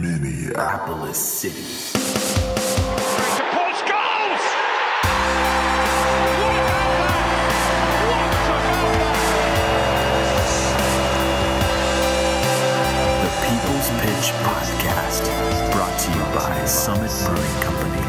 [0.00, 1.64] Minneapolis City.
[3.50, 4.44] Paul Scholes!
[6.36, 7.20] What about that?
[13.24, 15.24] The People's Pitch Podcast,
[15.72, 18.00] brought to you by Summit Brewing Company.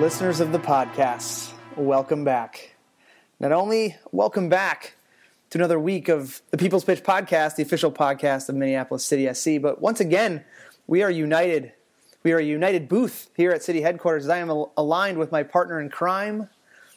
[0.00, 2.76] Listeners of the podcast, welcome back.
[3.40, 4.94] Not only welcome back
[5.50, 9.60] to another week of the People's Pitch Podcast, the official podcast of Minneapolis City SC,
[9.60, 10.44] but once again,
[10.86, 11.72] we are united.
[12.22, 14.28] We are a united booth here at City headquarters.
[14.28, 16.48] I am al- aligned with my partner in crime,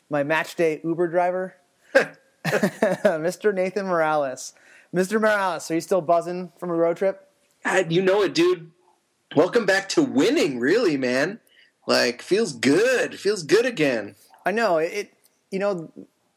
[0.10, 1.56] my match day Uber driver,
[2.46, 3.54] Mr.
[3.54, 4.54] Nathan Morales.
[4.94, 5.20] Mr.
[5.20, 7.28] Morales, are you still buzzing from a road trip?
[7.66, 8.72] God, you know it, dude.
[9.36, 11.40] Welcome back to winning, really, man.
[11.86, 13.20] Like, feels good.
[13.20, 14.16] Feels good again.
[14.48, 15.12] I know it.
[15.52, 15.92] you know,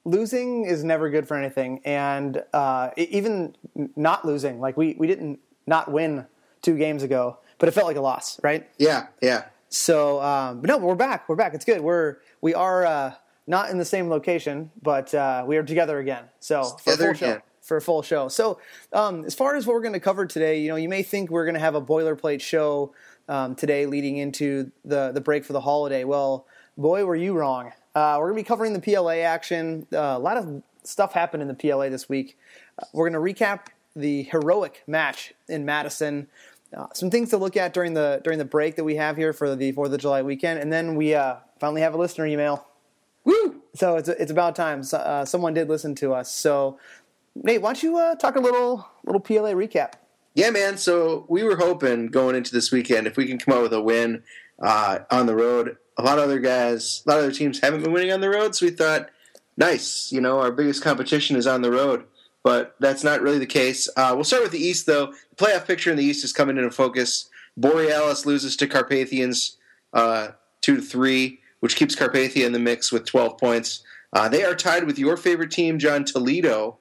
[0.05, 3.55] losing is never good for anything, and uh, even
[3.95, 6.27] not losing, like we we didn't not win
[6.61, 8.69] two games ago, but it felt like a loss, right?
[8.79, 9.45] Yeah, yeah.
[9.69, 11.29] So, um, but no, we're back.
[11.29, 11.55] We're back.
[11.55, 11.83] It's good.
[11.83, 13.15] We're we are uh,
[13.47, 16.25] not in the same location, but uh, we are together again.
[16.41, 17.27] So for a Together full show.
[17.27, 17.43] again.
[17.63, 18.27] For a full show.
[18.27, 18.59] So,
[18.93, 21.31] um, as far as what we're going to cover today, you know, you may think
[21.31, 22.93] we're going to have a boilerplate show
[23.29, 26.03] um, today, leading into the the break for the holiday.
[26.03, 27.71] Well, boy, were you wrong.
[27.95, 29.87] Uh, we're going to be covering the PLA action.
[29.93, 32.39] Uh, a lot of stuff happened in the PLA this week.
[32.79, 33.67] Uh, we're going to recap
[33.97, 36.29] the heroic match in Madison.
[36.77, 39.33] Uh, some things to look at during the during the break that we have here
[39.33, 42.67] for the Fourth of July weekend, and then we uh, finally have a listener email.
[43.25, 43.63] Woo!
[43.75, 44.85] So it's it's about time.
[44.85, 46.31] So, uh, someone did listen to us.
[46.31, 46.79] So
[47.35, 49.95] Nate, why don't you uh, talk a little little PLA recap?
[50.35, 50.79] Yeah, man.
[50.79, 53.83] So we were hoping going into this weekend if we can come out with a
[53.83, 54.23] win
[54.61, 55.77] uh, on the road.
[56.01, 58.31] A lot of other guys, a lot of other teams haven't been winning on the
[58.31, 59.11] road, so we thought,
[59.59, 60.11] nice.
[60.11, 62.05] You know, our biggest competition is on the road,
[62.43, 63.87] but that's not really the case.
[63.99, 65.13] Uh, we'll start with the East, though.
[65.29, 67.29] The playoff picture in the East is coming into focus.
[67.55, 69.59] Borealis loses to Carpathians
[69.93, 70.29] uh,
[70.63, 73.83] two to three, which keeps Carpathia in the mix with twelve points.
[74.15, 76.79] Uh, they are tied with your favorite team, John Toledo,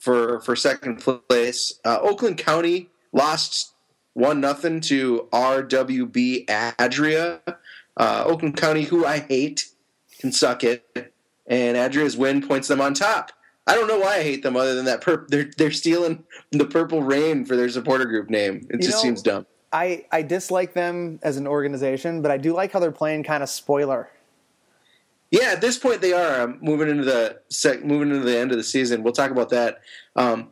[0.00, 1.78] for for second place.
[1.84, 3.74] Uh, Oakland County lost
[4.14, 7.40] one nothing to RWB Adria.
[7.96, 9.68] Uh, Oakland County, who I hate,
[10.18, 11.12] can suck it,
[11.46, 13.30] and Adria's win points them on top.
[13.66, 16.66] I don't know why I hate them, other than that pur- they're they're stealing the
[16.66, 18.66] Purple Rain for their supporter group name.
[18.70, 19.46] It You just know- seems dumb.
[19.72, 23.42] I, I dislike them as an organization, but I do like how they're playing kind
[23.42, 24.08] of spoiler.
[25.32, 28.52] Yeah, at this point they are um, moving into the sec- moving into the end
[28.52, 29.02] of the season.
[29.02, 29.80] We'll talk about that.
[30.14, 30.50] Um,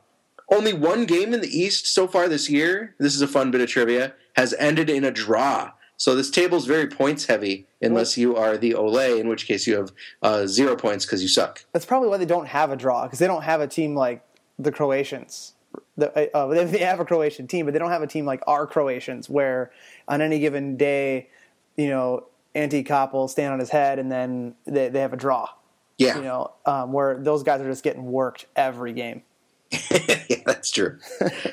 [0.50, 2.97] only one game in the East so far this year.
[2.98, 4.12] This is a fun bit of trivia.
[4.34, 5.70] Has ended in a draw.
[6.02, 9.68] So this table is very points heavy, unless you are the Olay, in which case
[9.68, 11.64] you have uh, zero points because you suck.
[11.72, 14.20] That's probably why they don't have a draw because they don't have a team like
[14.58, 15.54] the Croatians.
[15.96, 18.42] The, uh, they they have a Croatian team, but they don't have a team like
[18.48, 19.70] our Croatians, where
[20.08, 21.28] on any given day,
[21.76, 22.26] you know,
[22.56, 25.50] Anti Cop will stand on his head, and then they, they have a draw.
[25.98, 29.22] Yeah, You know, um, where those guys are just getting worked every game.
[30.28, 30.98] yeah, that's true.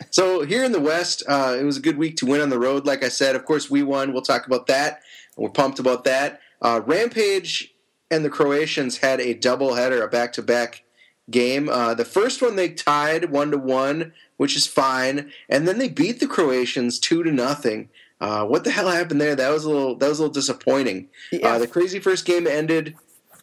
[0.10, 2.60] so here in the West, uh, it was a good week to win on the
[2.60, 2.86] road.
[2.86, 4.14] Like I said, of course we won.
[4.14, 5.02] We'll talk about that.
[5.38, 6.42] We're pumped about that.
[6.62, 7.74] Uh, Rampage
[8.12, 10.84] and the Croatians had a double header, a back to back
[11.30, 11.70] game.
[11.70, 15.90] Uh, the first one they tied one to one, which is fine, and then they
[15.90, 17.90] beat the Croatians two to nothing.
[18.20, 19.36] Uh, what the hell happened there?
[19.36, 19.96] That was a little.
[19.96, 21.08] That was a little disappointing.
[21.32, 21.54] Yeah.
[21.54, 22.98] Uh, the crazy first game ended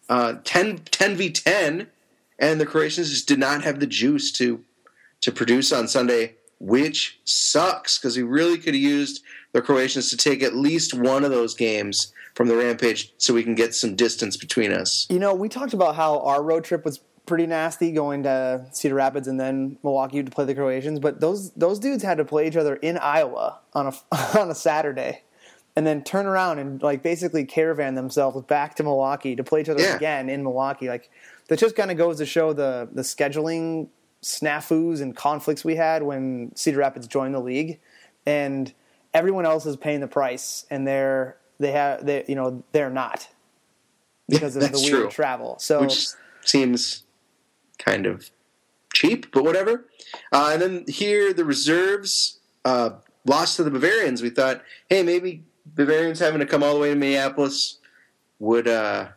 [0.09, 1.89] uh, 10, 10 v ten,
[2.39, 4.65] and the Croatians just did not have the juice to
[5.23, 10.17] to produce on Sunday, which sucks because we really could have used the Croatians to
[10.17, 13.97] take at least one of those games from the Rampage so we can get some
[13.97, 15.07] distance between us.
[15.09, 18.95] You know, we talked about how our road trip was pretty nasty going to Cedar
[18.95, 22.47] Rapids and then Milwaukee to play the Croatians, but those those dudes had to play
[22.47, 23.93] each other in Iowa on a
[24.39, 25.23] on a Saturday
[25.77, 29.69] and then turn around and like basically caravan themselves back to Milwaukee to play each
[29.69, 29.97] other Yeah.
[29.97, 30.89] again in Milwaukee.
[30.89, 31.11] Like
[31.49, 33.89] that just kind of goes to show the the scheduling
[34.23, 37.79] snafus and conflicts we had when Cedar Rapids joined the league
[38.25, 38.73] and
[39.15, 43.29] everyone else is paying the price and they're they have they you know they're not
[44.29, 45.11] because of the weird true.
[45.11, 45.57] travel.
[45.61, 46.09] So which
[46.43, 47.05] seems
[47.79, 48.31] kind of
[48.95, 49.85] cheap, but whatever.
[50.33, 52.91] Uh, and then here, the reserves uh,
[53.27, 54.23] lost to the Bavarians.
[54.23, 55.45] We thought, hey, maybe
[55.75, 57.79] Bavarians having to come all the way to Minneapolis
[58.39, 59.09] would uh,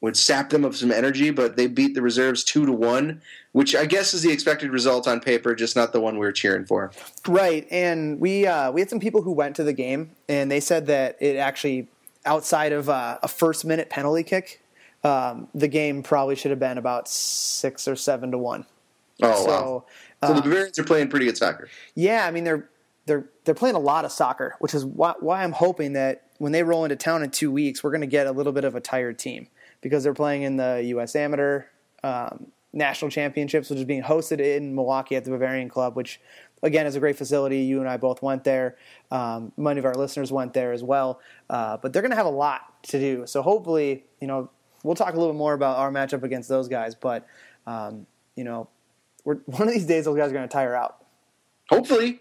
[0.00, 3.20] would sap them of some energy, but they beat the reserves two to one,
[3.52, 6.32] which I guess is the expected result on paper, just not the one we were
[6.32, 6.90] cheering for.
[7.28, 10.60] Right, and we uh, we had some people who went to the game, and they
[10.60, 11.88] said that it actually,
[12.24, 14.62] outside of uh, a first minute penalty kick,
[15.04, 18.64] um, the game probably should have been about six or seven to one.
[19.22, 19.84] Oh so, wow!
[20.26, 21.68] So the Bavarians are playing pretty good soccer.
[21.94, 22.70] Yeah, I mean they're
[23.10, 26.52] they're they're playing a lot of soccer, which is why, why I'm hoping that when
[26.52, 28.76] they roll into town in two weeks, we're going to get a little bit of
[28.76, 29.48] a tired team
[29.80, 31.16] because they're playing in the U.S.
[31.16, 31.64] Amateur
[32.04, 36.20] um, National Championships, which is being hosted in Milwaukee at the Bavarian Club, which
[36.62, 37.62] again is a great facility.
[37.62, 38.76] You and I both went there.
[39.10, 41.20] Um, many of our listeners went there as well.
[41.48, 43.26] Uh, but they're going to have a lot to do.
[43.26, 44.50] So hopefully, you know,
[44.84, 46.94] we'll talk a little bit more about our matchup against those guys.
[46.94, 47.26] But
[47.66, 48.06] um,
[48.36, 48.68] you know,
[49.24, 51.04] one of these days those guys are going to tire out.
[51.70, 52.20] Hopefully.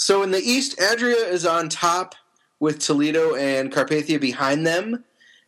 [0.00, 2.14] So in the East, Adria is on top
[2.58, 5.04] with Toledo and Carpathia behind them.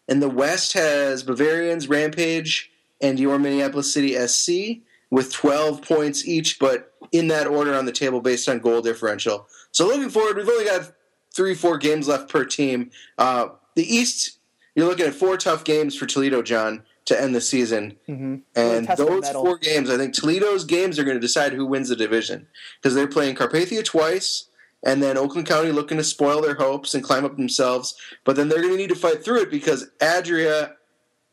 [0.09, 2.71] And the West has Bavarians, Rampage,
[3.01, 7.93] and your Minneapolis City SC with 12 points each, but in that order on the
[7.93, 9.49] table based on goal differential.
[9.71, 10.93] So looking forward, we've only got
[11.35, 12.91] three, four games left per team.
[13.17, 14.37] Uh, the East,
[14.75, 17.97] you're looking at four tough games for Toledo, John, to end the season.
[18.09, 18.37] Mm-hmm.
[18.55, 21.97] And those four games, I think Toledo's games are going to decide who wins the
[21.97, 22.47] division
[22.81, 24.47] because they're playing Carpathia twice,
[24.85, 27.95] and then Oakland County looking to spoil their hopes and climb up themselves.
[28.25, 30.75] But then they're going to need to fight through it because Adria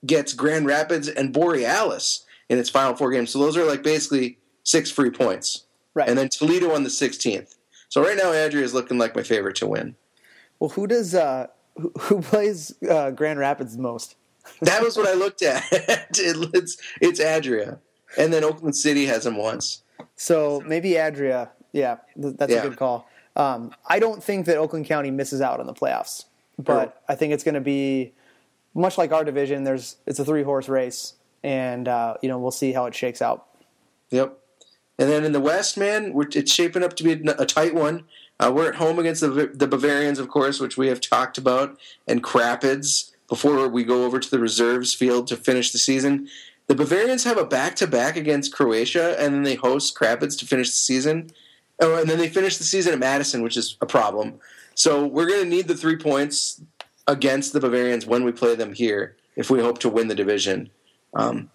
[0.05, 3.31] gets Grand Rapids and Borealis in its final four games.
[3.31, 5.65] So those are like basically six free points.
[5.93, 6.07] Right.
[6.07, 7.55] And then Toledo on the 16th.
[7.89, 9.95] So right now, Adria is looking like my favorite to win.
[10.59, 11.47] Well, who does uh,
[11.99, 14.15] who, plays uh, Grand Rapids most?
[14.61, 15.63] That was what I looked at.
[15.71, 16.07] It-
[16.53, 17.79] it's, it's Adria.
[18.17, 19.83] And then Oakland City has them once.
[20.15, 21.49] So maybe Adria.
[21.71, 22.59] Yeah, that's Yeah.
[22.63, 23.07] a good call.
[23.35, 26.25] Um, I don't think that Oakland County misses out on the playoffs,
[26.57, 28.13] but I think it's going to be
[28.73, 29.63] much like our division.
[29.63, 31.13] There's it's a three horse race,
[31.43, 33.45] and uh, you know we'll see how it shakes out.
[34.09, 34.37] Yep.
[34.97, 38.03] And then in the West, man, it's shaping up to be a tight one.
[38.39, 41.77] Uh, we're at home against the, the Bavarians, of course, which we have talked about,
[42.07, 46.27] and Crapids before we go over to the reserves field to finish the season.
[46.67, 50.45] The Bavarians have a back to back against Croatia, and then they host Crapids to
[50.45, 51.29] finish the season.
[51.79, 54.39] Oh, and then they finish the season at Madison, which is a problem.
[54.75, 56.61] So we're going to need the three points
[57.07, 60.69] against the Bavarians when we play them here if we hope to win the division.
[61.13, 61.49] Um,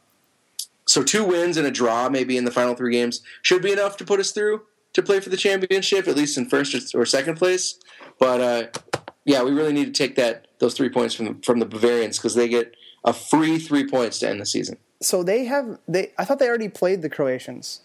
[0.87, 3.97] so two wins and a draw, maybe in the final three games, should be enough
[3.99, 4.63] to put us through
[4.95, 7.79] to play for the championship, at least in first or second place.
[8.19, 11.59] But uh, yeah, we really need to take that those three points from the, from
[11.59, 12.75] the Bavarians because they get
[13.05, 14.77] a free three points to end the season.
[15.01, 16.13] So they have they.
[16.19, 17.81] I thought they already played the Croatians.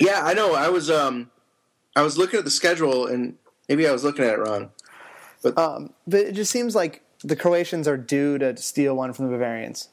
[0.00, 0.54] Yeah, I know.
[0.54, 1.30] I was um,
[1.94, 3.36] I was looking at the schedule and
[3.68, 4.70] maybe I was looking at it wrong.
[5.42, 9.26] But um, but it just seems like the Croatians are due to steal one from
[9.26, 9.88] the Bavarians.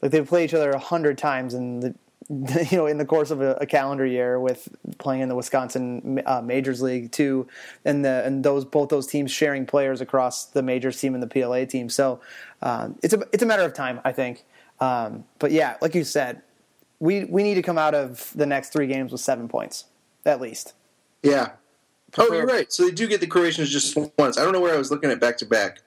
[0.00, 1.94] Like they've played each other a hundred times in the
[2.70, 6.22] you know in the course of a, a calendar year with playing in the Wisconsin
[6.26, 7.46] uh, Majors League too,
[7.84, 11.26] and the and those both those teams sharing players across the majors team and the
[11.26, 11.88] PLA team.
[11.88, 12.20] So
[12.62, 14.44] um, it's a it's a matter of time, I think.
[14.80, 16.42] Um, but yeah, like you said,
[17.00, 19.84] we we need to come out of the next three games with seven points
[20.24, 20.74] at least.
[21.22, 21.52] Yeah.
[22.18, 22.70] Oh, you're right.
[22.72, 24.36] So they do get the Croatians just once.
[24.36, 25.80] I don't know where I was looking at back to back.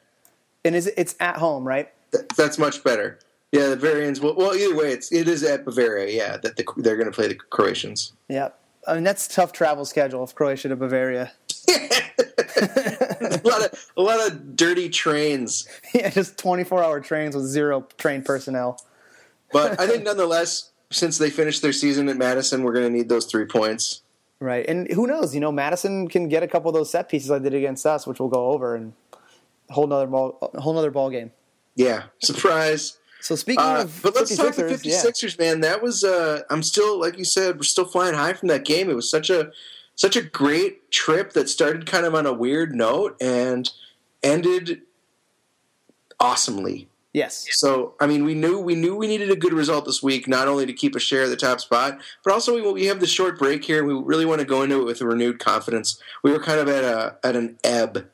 [0.64, 1.92] And is it, it's at home, right?
[2.12, 3.20] Th- That's much better.
[3.56, 4.20] Yeah, the Bavarians.
[4.20, 6.14] Well, well, either way, it's it is at Bavaria.
[6.14, 8.14] Yeah, that the, they're going to play the Croatians.
[8.30, 8.60] Yep.
[8.88, 11.32] I mean that's a tough travel schedule of Croatia to Bavaria.
[11.70, 17.88] a lot of a lot of dirty trains, yeah, just 24 hour trains with zero
[17.98, 18.80] train personnel.
[19.52, 23.10] but I think nonetheless, since they finished their season at Madison, we're going to need
[23.10, 24.02] those three points.
[24.40, 24.66] Right.
[24.68, 25.34] And who knows?
[25.34, 28.06] You know, Madison can get a couple of those set pieces I did against us,
[28.06, 28.94] which we'll go over and
[29.70, 31.32] whole nother ball, a whole nother ball game.
[31.76, 32.98] Yeah, surprise.
[33.26, 35.46] So speaking Uh, of but let's talk the 56ers, yeah.
[35.46, 35.62] man.
[35.62, 38.88] That was uh, I'm still like you said, we're still flying high from that game.
[38.88, 39.52] It was such a
[39.96, 43.68] such a great trip that started kind of on a weird note and
[44.22, 44.84] ended
[46.20, 46.88] awesomely.
[47.14, 47.48] Yes.
[47.50, 50.48] So, I mean, we knew we knew we needed a good result this week, not
[50.48, 53.08] only to keep a share of the top spot, but also we, we have the
[53.08, 53.80] short break here.
[53.80, 56.00] and We really want to go into it with a renewed confidence.
[56.22, 58.08] We were kind of at a at an ebb,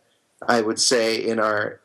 [0.47, 1.81] I would say, in our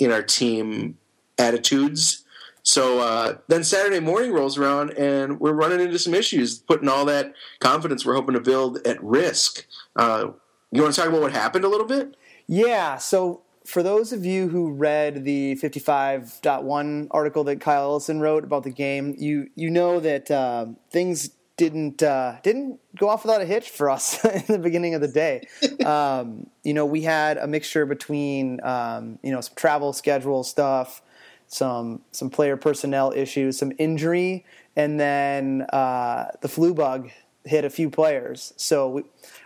[0.00, 0.98] in our team
[1.38, 2.24] attitudes.
[2.62, 7.04] So uh, then Saturday morning rolls around, and we're running into some issues, putting all
[7.06, 9.66] that confidence we're hoping to build at risk.
[9.96, 10.28] Uh,
[10.70, 12.16] you want to talk about what happened a little bit?
[12.46, 12.98] Yeah.
[12.98, 18.64] So for those of you who read the 55.1 article that Kyle Ellison wrote about
[18.64, 23.44] the game, you you know that uh, things didn't uh, didn't go off without a
[23.44, 25.46] hitch for us in the beginning of the day.
[25.84, 31.02] um, you know, we had a mixture between um, you know some travel schedule stuff,
[31.52, 34.44] some some player personnel issues, some injury,
[34.74, 37.10] and then uh, the flu bug
[37.44, 38.54] hit a few players.
[38.56, 39.02] So, we,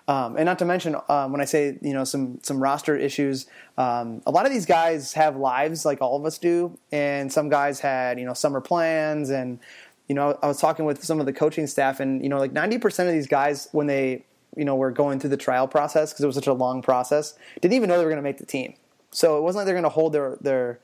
[0.07, 3.47] um, and not to mention um, when I say you know some some roster issues,
[3.77, 7.49] um, a lot of these guys have lives like all of us do, and some
[7.49, 9.59] guys had you know summer plans, and
[10.07, 12.53] you know I was talking with some of the coaching staff, and you know like
[12.53, 14.25] ninety percent of these guys when they
[14.57, 17.35] you know were going through the trial process because it was such a long process,
[17.61, 18.75] didn't even know they were going to make the team.
[19.11, 20.79] So it wasn't like they're going to hold their their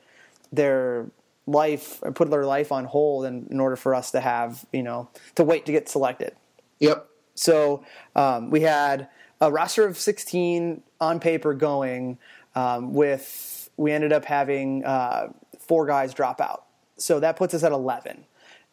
[0.53, 1.07] their
[1.45, 4.83] life or put their life on hold in, in order for us to have you
[4.83, 6.33] know to wait to get selected.
[6.79, 7.07] Yep.
[7.35, 7.83] So
[8.15, 9.09] um, we had
[9.41, 12.17] a roster of 16 on paper going.
[12.55, 15.29] Um, with we ended up having uh,
[15.59, 16.65] four guys drop out,
[16.97, 18.25] so that puts us at 11.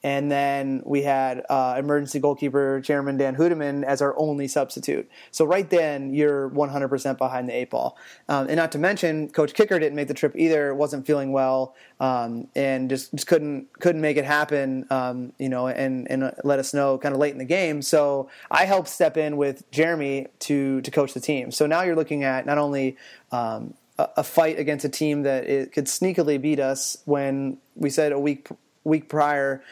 [0.02, 5.11] And then we had uh, emergency goalkeeper Chairman Dan Hudeman as our only substitute.
[5.30, 7.99] So right then, you're 100% behind the eight ball.
[8.28, 10.75] Um, and not to mention, Coach Kicker didn't make the trip either.
[10.75, 14.87] wasn't feeling well, um, and just, just couldn't couldn't make it happen.
[14.90, 17.83] Um, you know, and and let us know kind of late in the game.
[17.83, 21.50] So I helped step in with Jeremy to to coach the team.
[21.50, 22.97] So now you're looking at not only
[23.33, 27.90] um, a, a fight against a team that it could sneakily beat us when we
[27.90, 28.49] said a week
[28.85, 29.62] week prior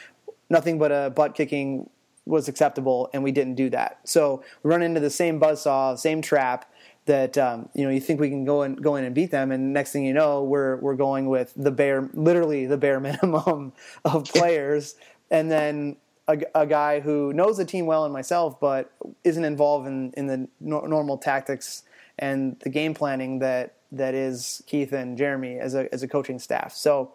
[0.51, 1.89] nothing but a butt kicking
[2.27, 4.01] was acceptable, and we didn't do that.
[4.05, 6.71] So we run into the same buzzsaw, same trap
[7.07, 9.51] that um, you know you think we can go and go in and beat them,
[9.51, 13.73] and next thing you know, we're we're going with the bare, literally the bare minimum
[14.05, 14.95] of players,
[15.31, 15.97] and then
[16.29, 18.93] a, a guy who knows the team well and myself, but
[19.25, 21.83] isn't involved in in the no, normal tactics
[22.19, 26.39] and the game planning that that is Keith and Jeremy as a as a coaching
[26.39, 26.73] staff.
[26.73, 27.15] So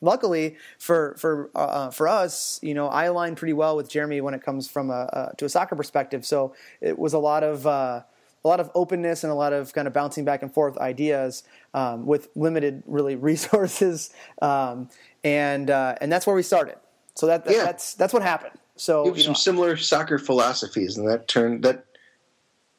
[0.00, 4.34] luckily for for uh, for us, you know, I align pretty well with Jeremy when
[4.34, 6.24] it comes from a, a to a soccer perspective.
[6.26, 8.02] So it was a lot of uh,
[8.44, 11.42] a lot of openness and a lot of kind of bouncing back and forth ideas
[11.74, 14.10] um, with limited really resources,
[14.42, 14.88] um,
[15.24, 16.76] and uh, and that's where we started.
[17.14, 17.64] So that, that Yeah.
[17.64, 18.54] that's that's what happened.
[18.76, 21.84] So you know, some similar soccer philosophies, and that turned that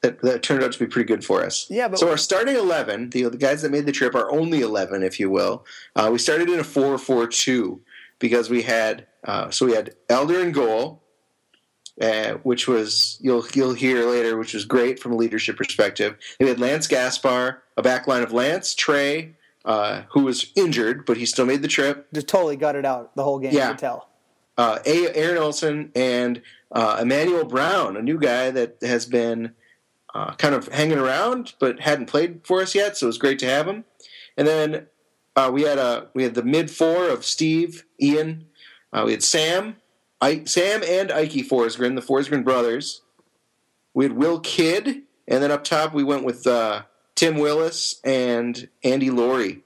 [0.01, 1.67] that, that turned out to be pretty good for us.
[1.69, 4.61] Yeah, but- so our starting eleven, the the guys that made the trip, are only
[4.61, 5.65] eleven, if you will.
[5.95, 7.81] Uh, we started in a four-four-two
[8.19, 11.03] because we had uh, so we had Elder and goal,
[12.01, 16.17] uh, which was you'll you'll hear later, which was great from a leadership perspective.
[16.39, 21.17] We had Lance Gaspar, a back line of Lance Trey, uh, who was injured, but
[21.17, 22.07] he still made the trip.
[22.13, 23.53] just totally gutted out the whole game.
[23.53, 23.67] Yeah.
[23.67, 24.09] You could tell.
[24.57, 26.41] uh, Aaron Olson and
[26.71, 29.53] uh, Emmanuel Brown, a new guy that has been
[30.13, 33.39] uh, kind of hanging around but hadn't played for us yet, so it was great
[33.39, 33.85] to have him.
[34.37, 34.87] And then
[35.35, 38.45] uh, we had a we had the mid four of Steve, Ian,
[38.93, 39.77] uh, we had Sam,
[40.19, 43.01] I, Sam and Ike Forsgren, the Forsgren brothers.
[43.93, 46.83] We had Will Kidd, and then up top we went with uh,
[47.15, 49.63] Tim Willis and Andy Laurie.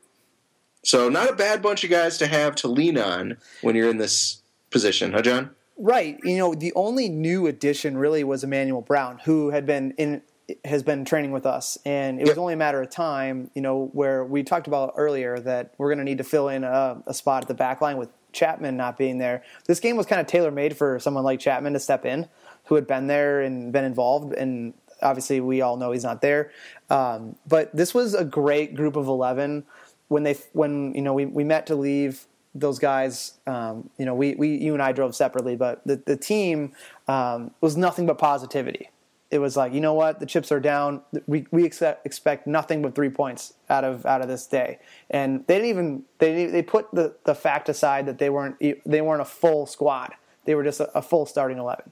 [0.83, 3.97] So not a bad bunch of guys to have to lean on when you're in
[3.97, 5.49] this position, huh, John?
[5.77, 6.19] Right.
[6.23, 10.21] You know, the only new addition really was Emmanuel Brown, who had been in
[10.63, 13.49] has been training with us, and it was only a matter of time.
[13.55, 16.63] You know, where we talked about earlier that we're going to need to fill in
[16.63, 19.43] a, a spot at the back line with Chapman not being there.
[19.65, 22.27] This game was kind of tailor made for someone like Chapman to step in,
[22.65, 26.51] who had been there and been involved, and obviously we all know he's not there.
[26.89, 29.65] Um, but this was a great group of eleven.
[30.07, 34.15] When they when you know we, we met to leave those guys, um, you know,
[34.15, 36.73] we, we you and I drove separately, but the the team
[37.07, 38.89] um, was nothing but positivity.
[39.31, 41.01] It was like, you know what, the chips are down.
[41.27, 44.79] We we expect, expect nothing but three points out of out of this day,
[45.09, 49.01] and they didn't even they they put the, the fact aside that they weren't they
[49.01, 50.13] weren't a full squad.
[50.45, 51.91] They were just a, a full starting eleven.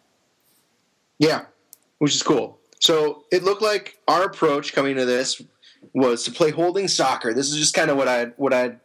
[1.18, 1.46] Yeah,
[1.98, 2.60] which is cool.
[2.80, 5.42] So it looked like our approach coming to this
[5.94, 7.34] was to play holding soccer.
[7.34, 8.76] This is just kind of what I what I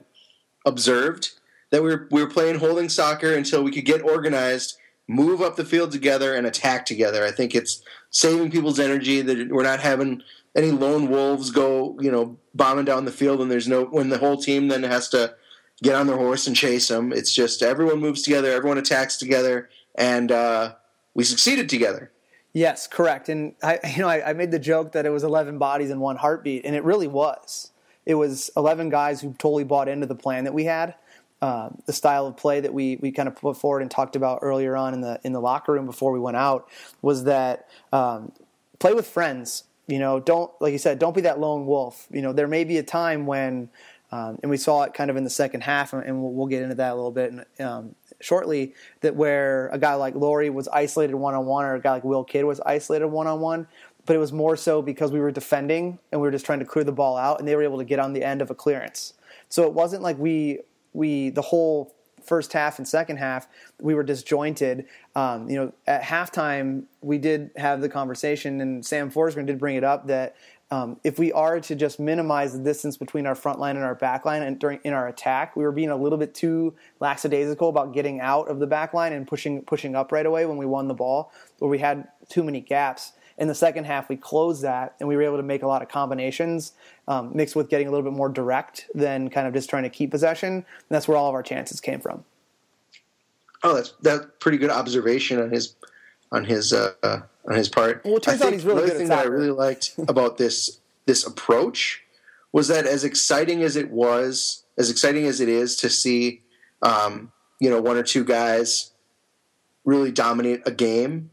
[0.65, 1.33] observed
[1.71, 4.78] that we were we were playing holding soccer until we could get organized,
[5.09, 7.25] move up the field together, and attack together.
[7.25, 10.23] I think it's saving people's energy that we're not having
[10.55, 14.19] any lone wolves go you know bombing down the field and there's no when the
[14.19, 15.35] whole team then has to
[15.83, 17.13] get on their horse and chase them.
[17.13, 20.75] It's just everyone moves together, everyone attacks together, and uh,
[21.15, 22.11] we succeeded together.
[22.53, 23.29] Yes, correct.
[23.29, 26.01] And I, you know, I, I made the joke that it was 11 bodies in
[26.01, 27.71] one heartbeat, and it really was.
[28.07, 30.95] It was 11 guys who totally bought into the plan that we had,
[31.41, 34.41] um, the style of play that we we kind of put forward and talked about
[34.43, 36.69] earlier on in the in the locker room before we went out
[37.01, 38.33] was that um,
[38.79, 39.65] play with friends.
[39.87, 42.07] You know, don't like you said, don't be that lone wolf.
[42.11, 43.71] You know, there may be a time when,
[44.13, 46.63] um, and we saw it kind of in the second half, and we'll, we'll get
[46.63, 48.75] into that a little bit um, shortly.
[49.01, 52.05] That where a guy like Laurie was isolated one on one, or a guy like
[52.05, 53.67] Will Kidd was isolated one on one.
[54.05, 56.65] But it was more so because we were defending and we were just trying to
[56.65, 58.55] clear the ball out, and they were able to get on the end of a
[58.55, 59.15] clearance.
[59.49, 60.61] So it wasn't like we
[60.93, 63.49] we the whole first half and second half,
[63.81, 64.87] we were disjointed.
[65.15, 69.77] Um, you know, at halftime, we did have the conversation, and Sam Forsgren did bring
[69.77, 70.37] it up that
[70.71, 73.95] um, if we are to just minimize the distance between our front line and our
[73.95, 77.71] back line and during in our attack, we were being a little bit too lackadaisical
[77.71, 80.67] about getting out of the back line and pushing pushing up right away when we
[80.67, 83.13] won the ball, where we had too many gaps.
[83.39, 85.81] In the second half, we closed that and we were able to make a lot
[85.81, 86.73] of combinations
[87.07, 89.89] um, mixed with getting a little bit more direct than kind of just trying to
[89.89, 90.55] keep possession.
[90.55, 92.25] And that's where all of our chances came from.
[93.63, 95.75] Oh, that's that's pretty good observation on his
[96.33, 98.03] on his uh, on his part.
[98.05, 100.39] Well, it turns I out he's really another good thing that I really liked about
[100.39, 102.03] this this approach
[102.53, 106.43] was that as exciting as it was, as exciting as it is to see,
[106.83, 108.93] um, you know, one or two guys
[109.85, 111.31] really dominate a game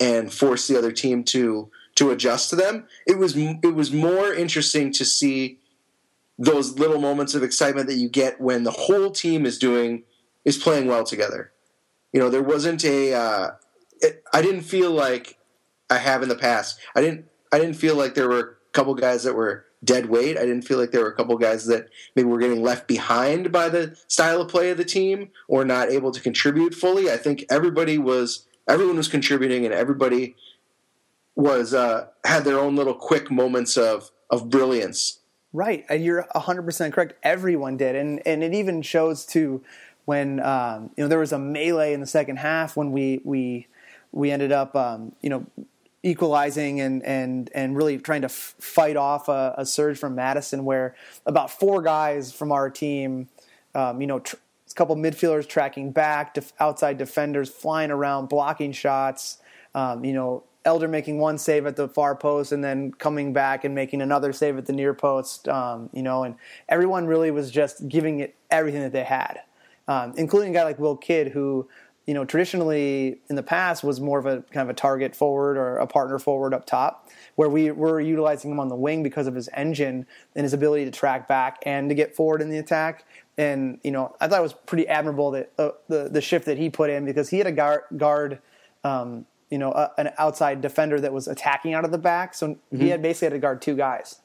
[0.00, 2.86] and force the other team to to adjust to them.
[3.06, 5.58] It was it was more interesting to see
[6.38, 10.04] those little moments of excitement that you get when the whole team is doing
[10.44, 11.52] is playing well together.
[12.12, 13.14] You know, there wasn't a.
[13.14, 13.50] Uh,
[14.00, 15.38] it, I didn't feel like
[15.90, 16.78] I have in the past.
[16.94, 17.26] I didn't.
[17.52, 20.36] I didn't feel like there were a couple guys that were dead weight.
[20.36, 23.52] I didn't feel like there were a couple guys that maybe were getting left behind
[23.52, 27.10] by the style of play of the team or not able to contribute fully.
[27.10, 30.36] I think everybody was everyone was contributing and everybody
[31.34, 35.20] was uh, had their own little quick moments of of brilliance.
[35.52, 37.14] Right, and you're 100% correct.
[37.22, 39.62] Everyone did, and and it even shows too
[40.04, 43.66] when um, you know there was a melee in the second half when we we
[44.12, 45.46] we ended up um, you know
[46.02, 50.64] equalizing and and and really trying to f- fight off a, a surge from Madison
[50.64, 50.94] where
[51.24, 53.28] about four guys from our team,
[53.74, 54.20] um, you know.
[54.20, 54.36] Tr-
[54.72, 59.38] a couple midfielders tracking back, def- outside defenders flying around, blocking shots.
[59.74, 63.64] Um, you know, Elder making one save at the far post and then coming back
[63.64, 65.48] and making another save at the near post.
[65.48, 66.34] Um, you know, and
[66.68, 69.40] everyone really was just giving it everything that they had,
[69.86, 71.68] um, including a guy like Will Kidd, who
[72.06, 75.56] you know traditionally in the past was more of a kind of a target forward
[75.56, 79.26] or a partner forward up top, where we were utilizing him on the wing because
[79.26, 80.06] of his engine
[80.36, 83.04] and his ability to track back and to get forward in the attack.
[83.38, 86.58] And you know, I thought it was pretty admirable that uh, the the shift that
[86.58, 88.40] he put in because he had a guard, guard
[88.82, 92.34] um, you know, a, an outside defender that was attacking out of the back.
[92.34, 94.20] So he had basically had to guard two guys.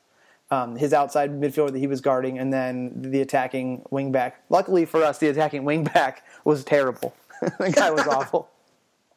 [0.52, 4.34] Um, his outside midfielder that he was guarding, and then the attacking wingback.
[4.50, 7.16] Luckily for us, the attacking wingback was terrible.
[7.42, 8.50] the guy was awful.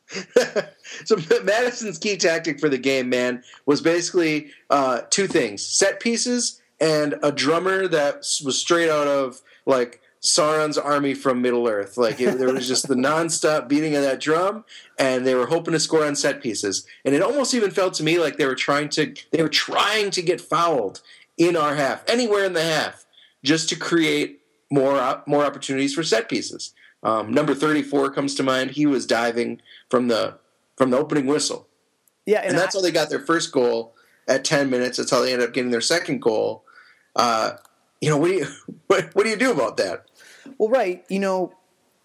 [1.04, 6.60] so Madison's key tactic for the game, man, was basically uh, two things: set pieces
[6.80, 11.96] and a drummer that was straight out of like Sauron's army from Middle Earth.
[11.98, 14.64] Like it, there was just the nonstop beating of that drum,
[14.98, 16.86] and they were hoping to score on set pieces.
[17.04, 20.10] And it almost even felt to me like they were trying to they were trying
[20.12, 21.02] to get fouled
[21.36, 23.04] in our half, anywhere in the half,
[23.44, 26.72] just to create more more opportunities for set pieces.
[27.02, 28.70] Um, number thirty four comes to mind.
[28.72, 30.38] He was diving from the
[30.76, 31.68] from the opening whistle,
[32.24, 33.94] Yeah, and, and that's I- how they got their first goal
[34.26, 34.96] at ten minutes.
[34.98, 36.64] That's how they ended up getting their second goal.
[37.14, 37.52] Uh,
[38.00, 38.46] you know, what do you
[38.86, 40.06] what, what do you do about that?
[40.58, 41.04] Well, right.
[41.08, 41.52] You know,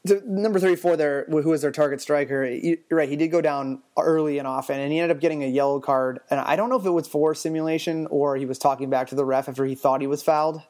[0.03, 3.09] the number 34 there, who was their target striker, you- you're right.
[3.09, 6.19] He did go down early and often, and he ended up getting a yellow card.
[6.29, 9.15] And I don't know if it was for simulation or he was talking back to
[9.15, 10.61] the ref after he thought he was fouled.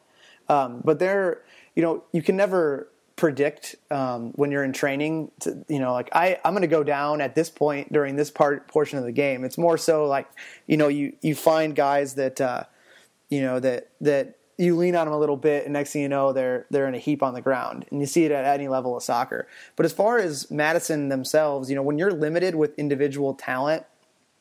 [0.49, 1.43] Um, but there,
[1.75, 5.31] you know, you can never predict um, when you're in training.
[5.41, 8.29] To, you know, like I, I'm going to go down at this point during this
[8.31, 9.45] part portion of the game.
[9.45, 10.27] It's more so like,
[10.67, 12.63] you know, you you find guys that, uh,
[13.29, 16.09] you know, that that you lean on them a little bit, and next thing you
[16.09, 18.67] know, they're they're in a heap on the ground, and you see it at any
[18.67, 19.47] level of soccer.
[19.75, 23.85] But as far as Madison themselves, you know, when you're limited with individual talent,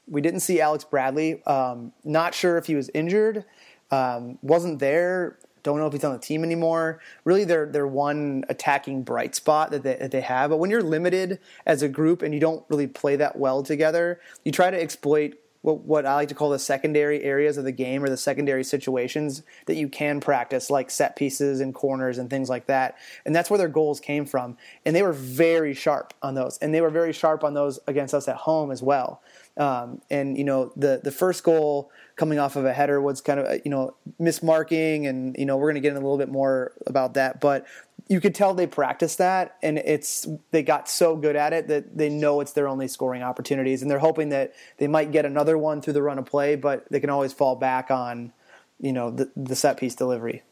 [0.06, 1.42] we didn't see Alex Bradley.
[1.44, 3.44] Um, not sure if he was injured,
[3.90, 5.38] um, wasn't there.
[5.62, 7.00] Don't know if he's on the team anymore.
[7.24, 10.50] Really, they're they're one attacking bright spot that they, that they have.
[10.50, 14.20] But when you're limited as a group and you don't really play that well together,
[14.44, 17.72] you try to exploit what, what I like to call the secondary areas of the
[17.72, 22.30] game or the secondary situations that you can practice, like set pieces and corners and
[22.30, 22.96] things like that.
[23.26, 24.56] And that's where their goals came from.
[24.86, 26.58] And they were very sharp on those.
[26.58, 29.22] And they were very sharp on those against us at home as well.
[29.56, 33.40] Um, and you know the the first goal coming off of a header was kind
[33.40, 36.30] of you know mismarking, and you know we're going to get in a little bit
[36.30, 37.66] more about that, but
[38.10, 41.96] you could tell they practiced that, and it's they got so good at it that
[41.96, 45.56] they know it's their only scoring opportunities, and they're hoping that they might get another
[45.56, 48.32] one through the run of play, but they can always fall back on
[48.80, 50.42] you know the, the set piece delivery.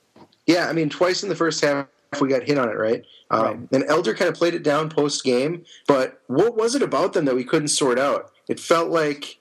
[0.47, 1.89] Yeah, I mean, twice in the first half
[2.21, 3.05] we got hit on it, right?
[3.31, 3.59] Um, Right.
[3.73, 7.25] And Elder kind of played it down post game, but what was it about them
[7.25, 8.31] that we couldn't sort out?
[8.49, 9.41] It felt like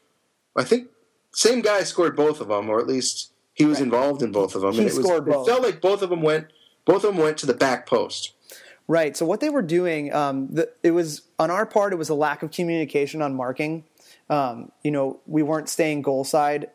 [0.56, 0.90] I think
[1.34, 4.64] same guy scored both of them, or at least he was involved in both of
[4.64, 4.74] them.
[4.74, 5.48] He and it was, scored both.
[5.48, 6.48] It felt like both of them went
[6.88, 8.34] both of them went to the back post.
[8.88, 9.16] Right.
[9.18, 12.16] So what they were doing, um, the, it was on our part, it was a
[12.16, 13.84] lack of communication on marking.
[14.30, 16.70] Um, you know, we weren't staying goal side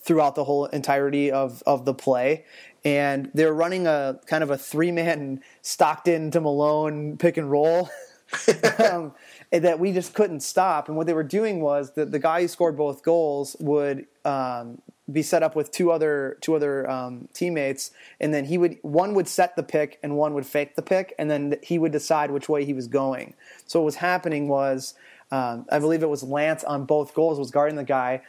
[0.00, 2.44] throughout the whole entirety of of the play,
[2.84, 7.88] and they're running a kind of a three man Stockton to Malone pick and roll.
[8.84, 9.14] um,
[9.52, 10.88] that we just couldn't stop.
[10.88, 14.82] And what they were doing was that the guy who scored both goals would um,
[15.10, 19.14] be set up with two other two other um, teammates, and then he would one
[19.14, 22.30] would set the pick and one would fake the pick, and then he would decide
[22.30, 23.34] which way he was going.
[23.66, 24.94] So what was happening was,
[25.30, 28.22] um, I believe it was Lance on both goals was guarding the guy.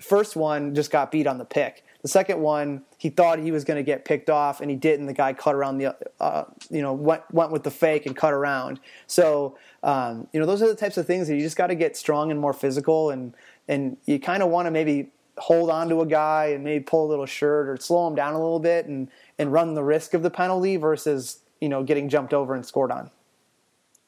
[0.00, 1.84] First one just got beat on the pick.
[2.02, 5.06] The second one, he thought he was going to get picked off, and he didn't.
[5.06, 8.32] The guy cut around the, uh, you know, went went with the fake and cut
[8.32, 8.80] around.
[9.06, 11.76] So, um, you know, those are the types of things that you just got to
[11.76, 13.34] get strong and more physical, and
[13.68, 17.06] and you kind of want to maybe hold on to a guy and maybe pull
[17.06, 20.14] a little shirt or slow him down a little bit and and run the risk
[20.14, 23.10] of the penalty versus you know getting jumped over and scored on.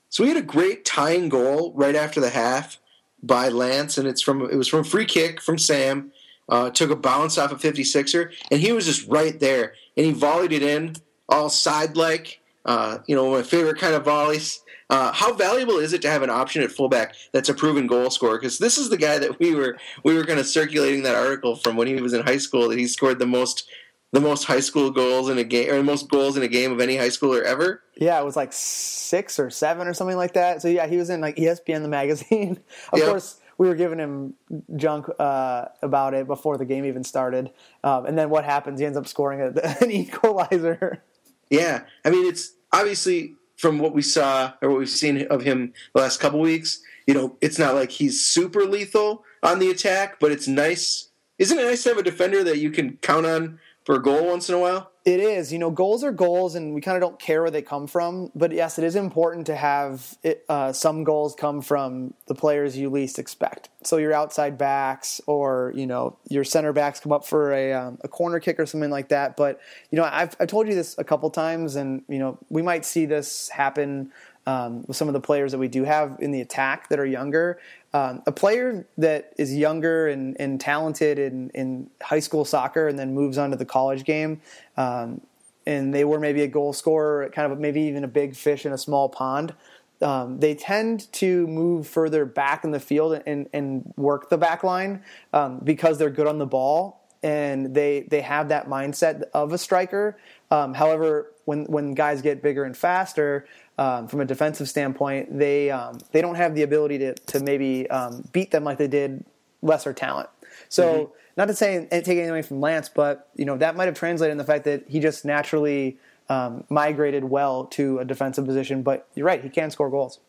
[0.09, 2.79] So we had a great tying goal right after the half
[3.23, 6.13] by Lance, and it's from it was from a free kick from Sam
[6.49, 9.75] uh, took a bounce off a 56er, and he was just right there.
[9.97, 10.97] And he volleyed it in,
[11.29, 14.61] all side like, uh, you know, my favorite kind of volleys.
[14.94, 18.11] Uh, how valuable is it to have an option at fullback that's a proven goal
[18.11, 18.38] scorer?
[18.38, 21.57] Because this is the guy that we were we were kind of circulating that article
[21.57, 23.68] from when he was in high school that he scored the most
[24.12, 26.70] the most high school goals in a game or the most goals in a game
[26.70, 27.83] of any high schooler ever.
[27.96, 30.62] Yeah, it was like six or seven or something like that.
[30.62, 32.61] So yeah, he was in like ESPN the magazine.
[32.92, 33.09] of Yep.
[33.09, 34.35] course, we were giving him
[34.76, 37.50] junk uh, about it before the game even started.
[37.83, 38.78] Um, and then what happens?
[38.78, 41.02] He ends up scoring a, an equalizer.
[41.50, 45.73] Yeah, I mean, it's obviously from what we saw or what we've seen of him
[45.95, 46.83] the last couple weeks.
[47.07, 51.11] You know, it's not like he's super lethal on the attack, but it's nice.
[51.38, 54.27] Isn't it nice to have a defender that you can count on for a goal
[54.27, 54.90] once in a while?
[55.05, 55.53] It is.
[55.53, 58.31] You know, goals are goals, and we kind of don't care where they come from.
[58.35, 62.79] But yes, it is important to have it, uh, some goals come from the players
[62.79, 63.68] you least expect.
[63.83, 67.99] So your outside backs, or you know, your center backs come up for a, um,
[68.03, 69.37] a corner kick or something like that.
[69.37, 72.62] But you know, I've I've told you this a couple times, and you know, we
[72.62, 74.11] might see this happen
[74.46, 77.07] um, with some of the players that we do have in the attack that are
[77.07, 77.59] younger.
[77.92, 82.98] Um, a player that is younger and, and talented in, in high school soccer and
[82.98, 84.40] then moves on to the college game,
[84.76, 85.20] um,
[85.66, 88.72] and they were maybe a goal scorer, kind of maybe even a big fish in
[88.72, 89.54] a small pond.
[90.02, 94.64] Um, they tend to move further back in the field and, and work the back
[94.64, 95.02] line
[95.33, 99.59] um, because they're good on the ball and they they have that mindset of a
[99.59, 100.18] striker.
[100.50, 103.46] Um, however, when when guys get bigger and faster,
[103.79, 107.89] um, from a defensive standpoint, they um, they don't have the ability to to maybe
[107.91, 109.25] um, beat them like they did
[109.63, 110.29] lesser talent.
[110.69, 113.87] So not to say and take anything away from Lance, but you know that might
[113.87, 118.47] have translated in the fact that he just naturally um, migrated well to a defensive
[118.47, 118.83] position.
[118.83, 120.21] But you're right, he can score goals.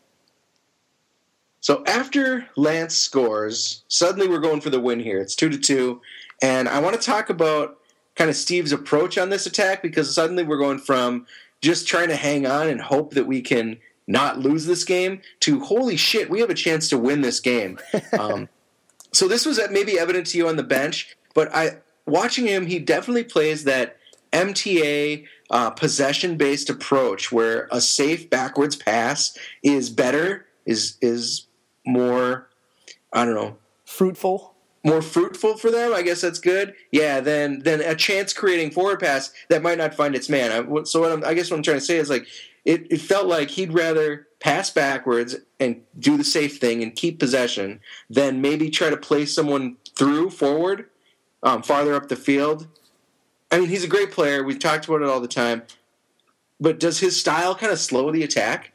[1.60, 5.18] So after Lance scores, suddenly we're going for the win here.
[5.18, 6.00] It's two to two,
[6.42, 7.78] and I want to talk about
[8.16, 11.26] kind of Steve's approach on this attack because suddenly we're going from
[11.62, 15.60] just trying to hang on and hope that we can not lose this game to
[15.60, 17.78] holy shit, we have a chance to win this game.
[18.18, 18.48] Um,
[19.12, 22.78] so this was maybe evident to you on the bench, but I watching him, he
[22.78, 23.96] definitely plays that
[24.32, 31.46] MTA uh, possession based approach where a safe backwards pass is better, is is
[31.86, 32.48] more,
[33.12, 34.52] I don't know, Fruitful.
[34.86, 35.92] More fruitful for them.
[35.92, 36.74] I guess that's good.
[36.92, 40.52] Yeah, than than a chance creating forward pass that might not find its man.
[40.52, 42.26] I, so what I'm, I guess what I'm trying to say is like
[42.64, 47.18] it, it felt like he'd rather pass backwards and do the safe thing and keep
[47.18, 50.88] possession than maybe try to play someone through forward,
[51.42, 52.68] um, farther up the field.
[53.50, 54.44] I mean, he's a great player.
[54.44, 55.62] We've talked about it all the time.
[56.60, 58.72] But does his style kind of slow the attack?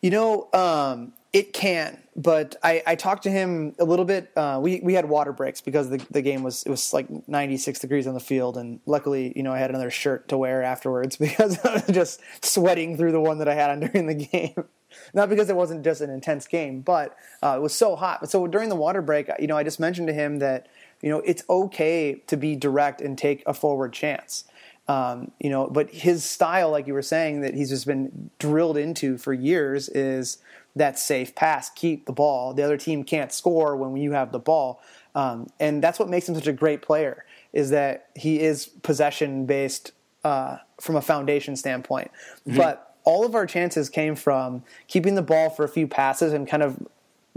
[0.00, 4.30] You know, um, it can, but I, I talked to him a little bit.
[4.36, 7.78] Uh, we we had water breaks because the the game was it was like 96
[7.78, 11.16] degrees on the field, and luckily, you know, I had another shirt to wear afterwards
[11.18, 14.64] because I was just sweating through the one that I had on during the game.
[15.14, 18.28] Not because it wasn't just an intense game, but uh, it was so hot.
[18.28, 20.68] So during the water break, you know, I just mentioned to him that
[21.00, 24.44] you know it's okay to be direct and take a forward chance.
[24.88, 28.76] Um, you know, but his style, like you were saying, that he's just been drilled
[28.76, 30.38] into for years is
[30.74, 32.54] that safe pass, keep the ball.
[32.54, 34.80] The other team can't score when you have the ball,
[35.14, 37.24] um, and that's what makes him such a great player.
[37.52, 39.92] Is that he is possession based
[40.24, 42.10] uh, from a foundation standpoint,
[42.46, 46.48] but all of our chances came from keeping the ball for a few passes and
[46.48, 46.86] kind of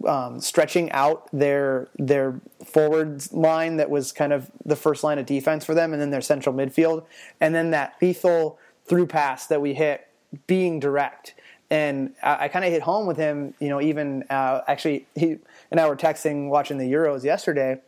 [0.06, 5.26] um, stretching out their their forward line that was kind of the first line of
[5.26, 7.06] defense for them, and then their central midfield,
[7.40, 10.08] and then that lethal through pass that we hit
[10.48, 11.35] being direct.
[11.70, 15.38] And I, I kind of hit home with him, you know, even uh, actually he
[15.72, 17.82] and I were texting watching the Euros yesterday,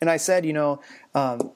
[0.00, 0.80] and I said, you know,
[1.14, 1.52] um,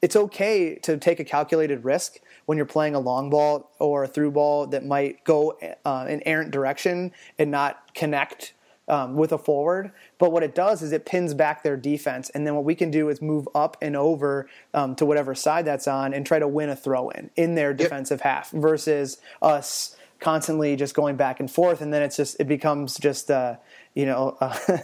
[0.00, 4.08] it's okay to take a calculated risk when you're playing a long ball or a
[4.08, 8.54] through ball that might go uh, an errant direction and not connect
[8.88, 9.92] um, with a forward.
[10.18, 12.90] But what it does is it pins back their defense, and then what we can
[12.90, 16.48] do is move up and over um, to whatever side that's on and try to
[16.48, 21.50] win a throw in in their defensive half versus us constantly just going back and
[21.50, 23.56] forth, and then it's just it becomes just uh,
[23.94, 24.36] you know.
[24.48, 24.78] Uh,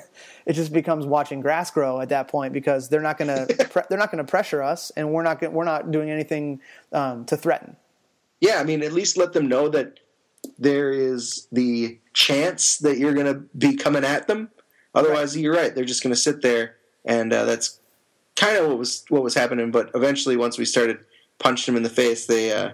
[0.47, 3.83] it just becomes watching grass grow at that point because they're not going to pre-
[3.89, 6.61] they're not going to pressure us, and we're not gonna, we're not doing anything
[6.93, 7.77] um, to threaten.
[8.41, 10.01] Yeah, I mean, at least let them know that
[10.59, 14.51] there is the chance that you're going to be coming at them.
[14.95, 17.81] Otherwise, you're right; they're just going to sit there, and uh, that's
[18.37, 19.71] kind of what was what was happening.
[19.71, 20.99] But eventually, once we started
[21.39, 22.73] punching them in the face, they uh,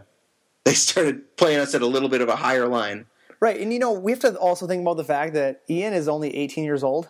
[0.64, 3.06] they started playing us at a little bit of a higher line.
[3.40, 6.08] Right, and you know we have to also think about the fact that Ian is
[6.08, 7.08] only 18 years old,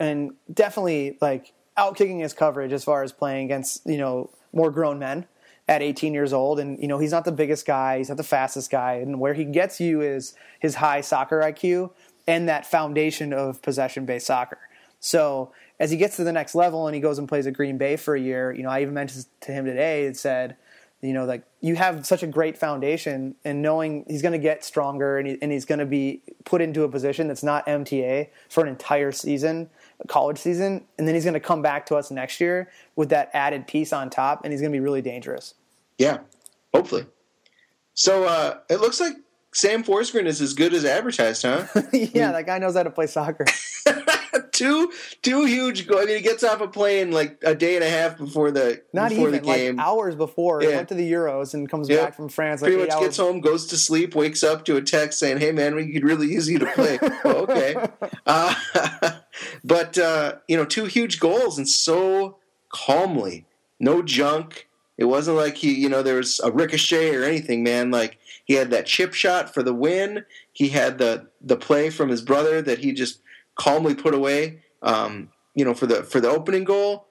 [0.00, 4.98] and definitely like outkicking his coverage as far as playing against you know more grown
[4.98, 5.26] men
[5.68, 8.24] at 18 years old and you know he's not the biggest guy he's not the
[8.24, 11.90] fastest guy and where he gets you is his high soccer IQ
[12.26, 14.58] and that foundation of possession based soccer
[15.00, 17.78] so as he gets to the next level and he goes and plays at Green
[17.78, 20.56] Bay for a year you know I even mentioned to him today it said
[21.02, 24.64] you know like you have such a great foundation and knowing he's going to get
[24.64, 28.28] stronger and, he, and he's going to be put into a position that's not MTA
[28.48, 29.68] for an entire season
[30.08, 33.30] college season, and then he's going to come back to us next year with that
[33.32, 35.54] added piece on top, and he's going to be really dangerous.
[35.98, 36.18] Yeah,
[36.74, 37.06] hopefully.
[37.94, 39.14] So uh, it looks like
[39.52, 41.66] Sam Forsgren is as good as advertised, huh?
[41.92, 43.44] yeah, that guy knows how to play soccer.
[44.62, 46.02] Two two huge goals.
[46.02, 48.82] I mean, he gets off a plane like a day and a half before the
[48.92, 49.76] not before even the game.
[49.76, 50.62] like hours before.
[50.62, 50.68] Yeah.
[50.70, 52.04] He went to the Euros and comes Yeah.
[52.04, 53.04] back from France like Pretty much hours.
[53.04, 56.04] gets home, goes to sleep, wakes up to a text saying, "Hey man, we could
[56.04, 57.74] really use you to play." oh, okay,
[58.26, 58.54] uh,
[59.64, 62.36] but uh, you know, two huge goals and so
[62.68, 63.46] calmly,
[63.80, 64.68] no junk.
[64.98, 67.90] It wasn't like he, you know, there was a ricochet or anything, man.
[67.90, 70.24] Like he had that chip shot for the win.
[70.52, 73.20] He had the the play from his brother that he just
[73.54, 74.60] calmly put away.
[74.82, 77.06] Um, you know, for the for the opening goal.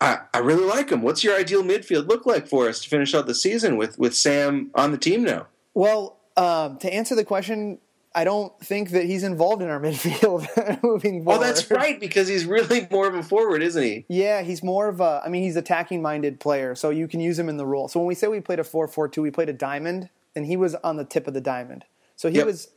[0.00, 1.00] I, I really like him.
[1.02, 4.16] What's your ideal midfield look like for us to finish out the season with with
[4.16, 5.46] Sam on the team now?
[5.74, 7.78] Well, um, to answer the question,
[8.14, 11.38] I don't think that he's involved in our midfield moving forward.
[11.38, 14.04] Oh, that's right, because he's really more of a forward, isn't he?
[14.08, 15.22] Yeah, he's more of a.
[15.24, 17.86] I mean, he's attacking minded player, so you can use him in the role.
[17.86, 20.46] So when we say we played a four four two, we played a diamond, and
[20.46, 21.84] he was on the tip of the diamond.
[22.16, 22.46] So he Yep.
[22.46, 22.70] was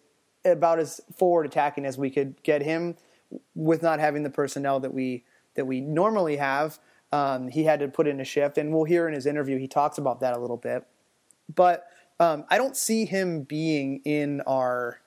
[0.45, 2.95] about as forward attacking as we could get him,
[3.55, 5.23] with not having the personnel that we
[5.55, 6.79] that we normally have.
[7.12, 9.67] Um, he had to put in a shift, and we'll hear in his interview he
[9.67, 10.86] talks about that a little bit.
[11.53, 11.88] But
[12.19, 14.99] um, I don't see him being in our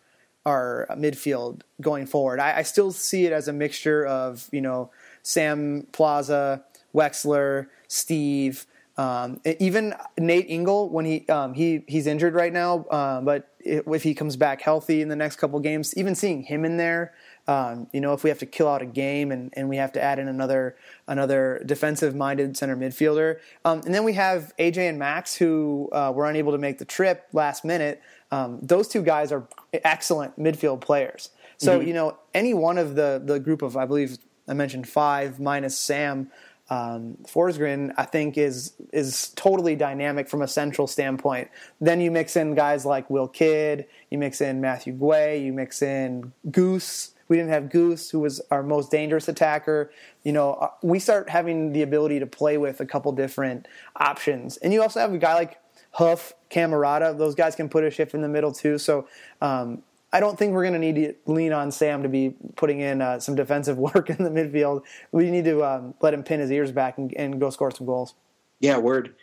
[0.46, 2.40] our midfield going forward.
[2.40, 4.90] I, I still see it as a mixture of you know
[5.22, 8.66] Sam Plaza, Wexler, Steve,
[8.98, 12.84] um, even Nate Ingle when he um, he he's injured right now.
[12.90, 16.64] Um, but if he comes back healthy in the next couple games, even seeing him
[16.64, 17.14] in there,
[17.46, 19.92] um, you know, if we have to kill out a game and, and we have
[19.92, 24.88] to add in another another defensive minded center midfielder, um, and then we have AJ
[24.88, 28.02] and Max who uh, were unable to make the trip last minute.
[28.32, 31.30] Um, those two guys are excellent midfield players.
[31.56, 35.38] So you know, any one of the the group of I believe I mentioned five
[35.38, 36.30] minus Sam
[36.70, 41.48] um, Forsgren, I think is is totally dynamic from a central standpoint.
[41.80, 45.82] Then you mix in guys like Will Kidd, you mix in Matthew Guay, you mix
[45.82, 47.14] in Goose.
[47.28, 49.90] We didn't have Goose, who was our most dangerous attacker.
[50.24, 54.56] You know, uh, we start having the ability to play with a couple different options,
[54.58, 55.58] and you also have a guy like
[55.92, 57.16] Huff, Camerata.
[57.16, 58.78] Those guys can put a shift in the middle too.
[58.78, 59.08] So
[59.40, 62.80] um, I don't think we're going to need to lean on Sam to be putting
[62.80, 64.82] in uh, some defensive work in the midfield.
[65.12, 67.86] We need to um, let him pin his ears back and, and go score some
[67.86, 68.14] goals.
[68.60, 69.14] Yeah, word.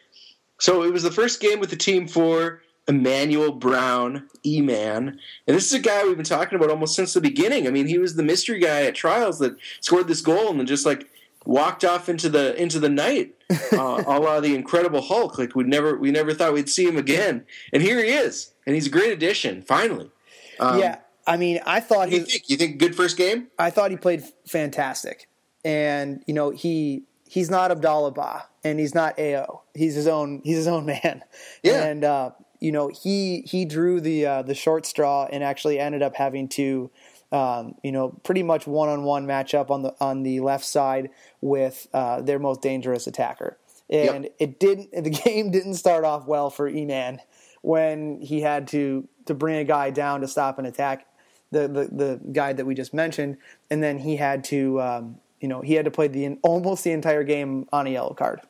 [0.59, 5.19] So it was the first game with the team for Emmanuel Brown, E-Man.
[5.47, 7.67] And this is a guy we've been talking about almost since the beginning.
[7.67, 10.67] I mean, he was the mystery guy at trials that scored this goal and then
[10.67, 11.09] just like
[11.45, 13.35] walked off into the into the night,
[13.73, 15.37] uh, a la the Incredible Hulk.
[15.37, 18.75] Like we never we never thought we'd see him again, and here he is, and
[18.75, 19.61] he's a great addition.
[19.61, 20.11] Finally,
[20.59, 22.49] um, yeah, I mean, I thought What do you his, think?
[22.49, 23.47] You think good first game?
[23.59, 25.27] I thought he played fantastic,
[25.63, 29.63] and you know he he's not Abdallah Ba and he's not Ao.
[29.73, 31.23] He's his own he's his own man.
[31.63, 31.83] Yeah.
[31.85, 36.01] and uh, you know he he drew the uh, the short straw and actually ended
[36.01, 36.91] up having to.
[37.31, 41.09] Um, you know, pretty much one-on-one matchup on the on the left side
[41.41, 43.57] with uh, their most dangerous attacker,
[43.89, 44.35] and Yep.
[44.39, 44.91] it didn't.
[45.03, 47.17] The game didn't start off well for Eman
[47.61, 51.05] when he had to to bring a guy down to stop an attack,
[51.51, 53.37] the the, the guy that we just mentioned,
[53.69, 56.91] and then he had to um, you know he had to play the almost the
[56.91, 58.41] entire game on a yellow card.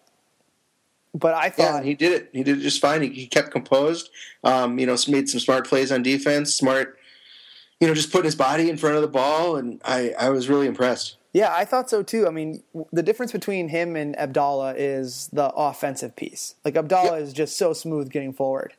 [1.13, 2.29] But I Yeah, thought and he did it.
[2.33, 3.01] He did it just fine.
[3.01, 4.09] He, he kept composed.
[4.43, 6.53] Um, you know, made some smart plays on defense.
[6.53, 6.99] Smart,
[7.79, 10.49] you know, just putting his body in front of the ball, and I, I was
[10.49, 11.17] really impressed.
[11.33, 12.27] Yeah, I thought so too.
[12.27, 16.55] I mean, the difference between him and Abdallah is the offensive piece.
[16.63, 17.21] Like Abdallah Yep.
[17.23, 18.73] is just so smooth getting forward,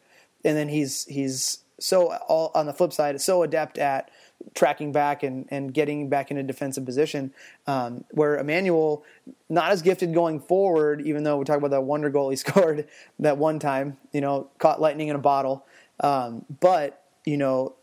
[0.45, 4.11] and then he's he's so all, on the flip side so adept at
[4.55, 7.33] tracking back and, and getting back in a defensive position.
[7.67, 9.05] Um, where Emmanuel
[9.49, 12.89] not as gifted going forward, even though we talk about that wonder goal he scored
[13.19, 13.97] that one time.
[14.13, 15.67] You know, caught lightning in a bottle.
[16.01, 17.75] Um, but you know,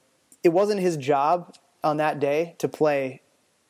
[0.44, 3.22] it wasn't his job on that day to play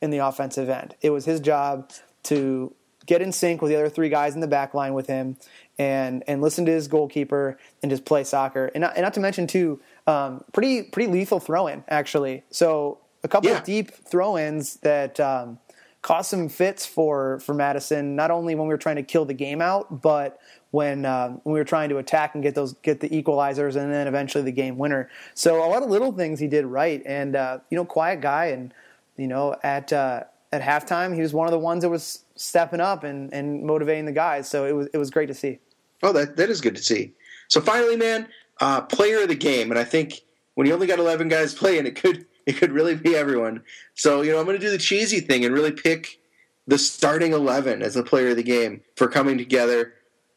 [0.02, 0.96] in the offensive end.
[1.02, 1.92] It was his job
[2.24, 2.74] to
[3.06, 5.38] get in sync with the other three guys in the back line with him
[5.78, 8.72] and and listen to his goalkeeper and just play soccer.
[8.74, 12.44] And not, and not to mention too, um, pretty pretty lethal throw in actually.
[12.50, 13.58] So a couple Yeah.
[13.60, 15.60] of deep throw ins that um,
[16.02, 18.16] caused some fits for for Madison.
[18.16, 20.40] Not only when we were trying to kill the game out, but
[20.72, 23.94] when um, when we were trying to attack and get those get the equalizers and
[23.94, 25.10] then eventually the game winner.
[25.36, 28.46] So a lot of little things he did right, and uh, you know, quiet guy,
[28.48, 28.74] and
[29.16, 32.80] you know, at uh, at halftime he was one of the ones that was stepping
[32.82, 34.50] up and, and motivating the guys.
[34.50, 35.60] So it was it was great to see.
[36.02, 37.14] Oh, that that is good to see.
[37.48, 38.28] So finally, man,
[38.60, 40.22] uh, player of the game, and I think
[40.56, 43.64] when you only got eleven guys playing, it could it could really be everyone.
[43.96, 46.20] So you know, I'm going to do the cheesy thing and really pick
[46.68, 49.94] the starting eleven as the player of the game for coming together.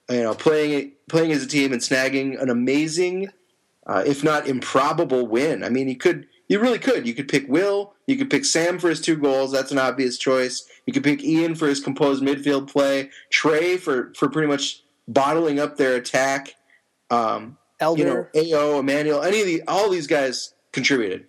[0.09, 3.29] You know, playing playing as a team and snagging an amazing,
[3.87, 5.64] uh, if not improbable, win.
[5.64, 6.26] I mean, you could.
[6.48, 7.09] You really could.
[7.09, 7.92] You could pick Will.
[8.07, 9.50] You could pick Sam for his two goals.
[9.50, 10.64] That's an obvious choice.
[10.87, 13.11] You could pick Ian for his composed midfield play.
[13.31, 16.55] Trey for, for pretty much bottling up their attack.
[17.11, 21.26] Um, Elder, you know, AO, Emmanuel, any of the all these guys contributed.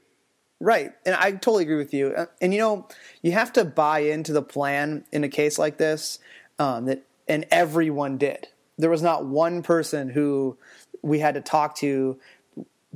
[0.60, 2.14] Right, and I totally agree with you.
[2.16, 2.88] Uh, And you know,
[3.22, 6.20] you have to buy into the plan in a case like this.
[6.60, 8.48] Um, that and everyone did.
[8.78, 10.58] There was not one person who
[11.02, 12.18] we had to talk to,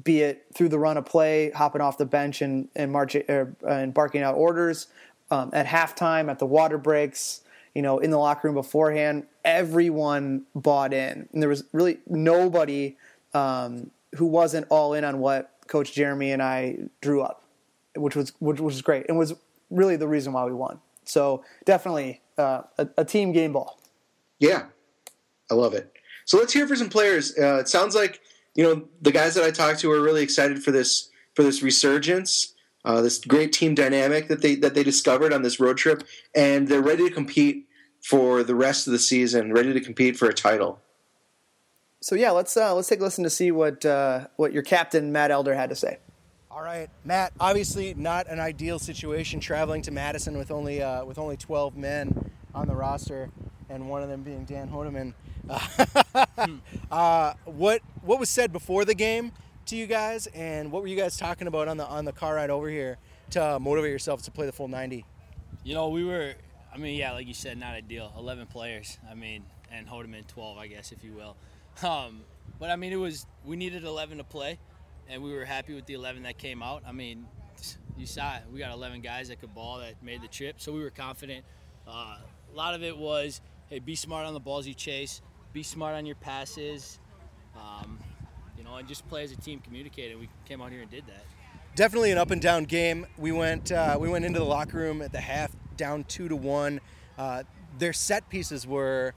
[0.02, 3.56] be it through the run of play, hopping off the bench and and marching er,
[3.68, 4.88] and barking out orders
[5.30, 7.42] um, at halftime, at the water breaks.
[7.76, 12.98] You know, in the locker room beforehand, everyone bought in, and there was really nobody
[13.34, 17.44] um, who wasn't all in on what Coach Jeremy and I drew up,
[17.96, 19.34] which was which was great and was
[19.70, 20.80] really the reason why we won.
[21.06, 23.80] So definitely uh, a, a team game ball.
[24.40, 24.66] Yeah,
[25.50, 25.92] I love it.
[26.26, 27.38] So let's hear for some players.
[27.38, 28.22] Uh, it sounds like
[28.56, 31.64] you know the guys that I talked to are really excited for this for this
[31.64, 32.54] resurgence,
[32.86, 36.04] uh, this great team dynamic that they that they discovered on this road trip,
[36.36, 37.68] and they're ready to compete
[38.04, 40.80] for the rest of the season, ready to compete for a title.
[42.04, 45.12] So yeah, let's uh, let's take a listen to see what uh, what your captain
[45.12, 46.00] Matt Elder had to say.
[46.50, 47.32] All right, Matt.
[47.40, 52.32] Obviously, not an ideal situation traveling to Madison with only uh, with only 12 men
[52.56, 53.30] on the roster,
[53.70, 55.14] and one of them being Dan Hodeman.
[56.92, 59.32] uh, what what was said before the game
[59.68, 62.36] to you guys, and what were you guys talking about on the on the car
[62.36, 62.98] ride over here
[63.30, 65.06] to uh, motivate yourselves to play the full 90?
[65.64, 66.34] You know, we were,
[66.74, 68.12] I mean, yeah, like you said, not ideal.
[68.18, 71.38] 11 players, I mean, and Hodeman 12, I guess, if you will.
[71.84, 72.22] Um,
[72.60, 74.60] but I mean, it was, we needed 11 to play,
[75.10, 76.84] and we were happy with the 11 that came out.
[76.88, 77.26] I mean,
[77.98, 78.44] you saw it.
[78.52, 81.44] We got 11 guys that could ball that made the trip, so we were confident.
[81.88, 82.18] Uh,
[82.52, 85.22] a lot of it was, hey, be smart on the balls you chase,
[85.54, 87.00] be smart on your passes,
[87.56, 88.00] um,
[88.58, 90.12] you know, and just play as a team, communicate.
[90.12, 91.26] And we came out here and did that.
[91.76, 93.08] definitely an up and down game.
[93.18, 96.36] We went uh, we went into the locker room at the half down two to
[96.36, 96.80] one.
[97.18, 97.44] Uh,
[97.80, 99.14] their set pieces were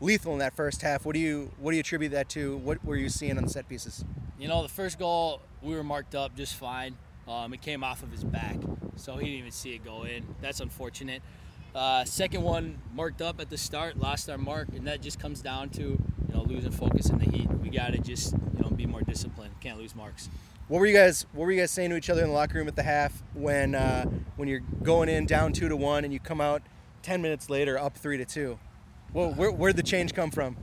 [0.00, 1.04] lethal in that first half.
[1.04, 2.56] What do you what do you attribute that to?
[2.58, 4.04] What were you seeing on the set pieces?
[4.38, 6.96] You know, the first goal we were marked up just fine.
[7.26, 8.56] Um, it came off of his back,
[8.96, 10.24] so he didn't even see it go in.
[10.40, 11.22] That's unfortunate.
[11.74, 15.42] Uh, second one marked up at the start, lost our mark, and that just comes
[15.42, 17.48] down to you know losing focus in the heat.
[17.50, 19.54] We got to just you know be more disciplined.
[19.60, 20.30] Can't lose marks.
[20.68, 22.58] What were you guys What were you guys saying to each other in the locker
[22.58, 24.04] room at the half when uh,
[24.36, 26.62] when you're going in down two to one and you come out
[27.02, 28.58] ten minutes later up three to two?
[29.12, 30.56] Well, where where'd the change come from?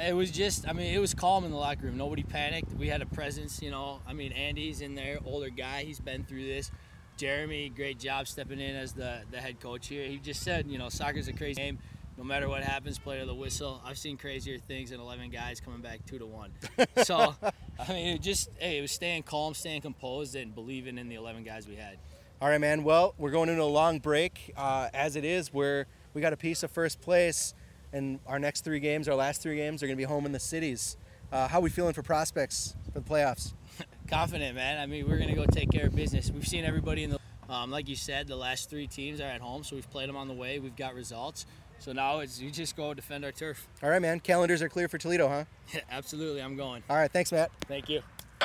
[0.00, 1.96] It was just, I mean, it was calm in the locker room.
[1.96, 2.72] Nobody panicked.
[2.72, 4.00] We had a presence, you know.
[4.06, 5.82] I mean, Andy's in there, older guy.
[5.82, 6.70] He's been through this.
[7.16, 10.06] Jeremy, great job stepping in as the, the head coach here.
[10.06, 11.78] He just said, you know, soccer's a crazy game.
[12.16, 13.80] No matter what happens, play to the whistle.
[13.84, 16.52] I've seen crazier things than 11 guys coming back two to one.
[17.04, 17.34] So,
[17.78, 21.14] I mean, it just, hey, it was staying calm, staying composed, and believing in the
[21.16, 21.96] 11 guys we had.
[22.40, 22.84] All right, man.
[22.84, 24.52] Well, we're going into a long break.
[24.56, 27.52] Uh, as it is, where we got a piece of first place,
[27.92, 30.32] and our next three games, our last three games, are going to be home in
[30.32, 30.96] the cities.
[31.30, 33.52] Uh, how we feeling for prospects for the playoffs?
[34.08, 34.78] Confident, man.
[34.78, 36.30] I mean, we're gonna go take care of business.
[36.30, 37.18] We've seen everybody in the,
[37.50, 40.16] um, like you said, the last three teams are at home, so we've played them
[40.16, 40.58] on the way.
[40.58, 41.44] We've got results.
[41.80, 43.68] So now it's you just go defend our turf.
[43.82, 44.20] All right, man.
[44.20, 45.44] Calendars are clear for Toledo, huh?
[45.74, 46.82] Yeah, absolutely, I'm going.
[46.88, 47.50] All right, thanks, Matt.
[47.66, 48.00] Thank you.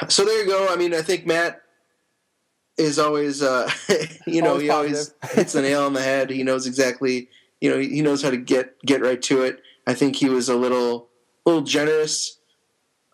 [0.09, 0.67] So there you go.
[0.69, 1.61] I mean, I think Matt
[2.77, 3.71] is always, uh,
[4.27, 6.29] you know, Always he always hits the nail on the head.
[6.29, 7.29] He knows exactly,
[7.63, 9.61] you know, he knows how to get get right to it.
[9.87, 11.07] I think he was a little
[11.45, 12.37] little generous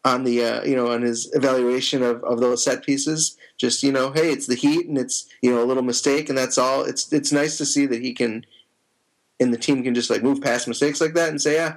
[0.03, 3.37] on the, uh, you know, on his evaluation of, of those set pieces.
[3.57, 6.37] Just you know, hey, it's the heat and it's you know a little mistake and
[6.37, 6.83] that's all.
[6.83, 8.43] It's it's nice to see that he can,
[9.39, 11.75] and the team can just like move past mistakes like that and say, yeah,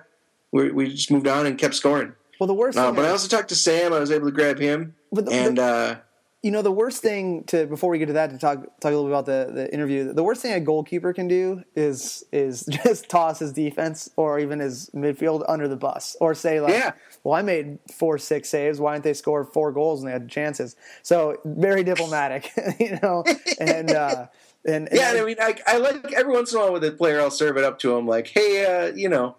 [0.50, 2.14] we we just moved on and kept scoring.
[2.40, 2.78] Well, the worst.
[2.78, 3.92] Uh, thing but I is- also talked to Sam.
[3.92, 5.96] I was able to grab him, the- and the- uh,
[6.42, 8.96] you know the worst thing to before we get to that to talk talk a
[8.96, 12.64] little bit about the, the interview the worst thing a goalkeeper can do is is
[12.84, 16.92] just toss his defense or even his midfield under the bus or say like Yeah.
[17.22, 20.28] well i made four six saves why didn't they score four goals and they had
[20.28, 23.24] chances so very diplomatic you know
[23.60, 24.26] and uh
[24.64, 26.84] and, and yeah, and I mean, I, I like every once in a while with
[26.84, 29.34] a player, I'll serve it up to him, like, hey, uh, you know,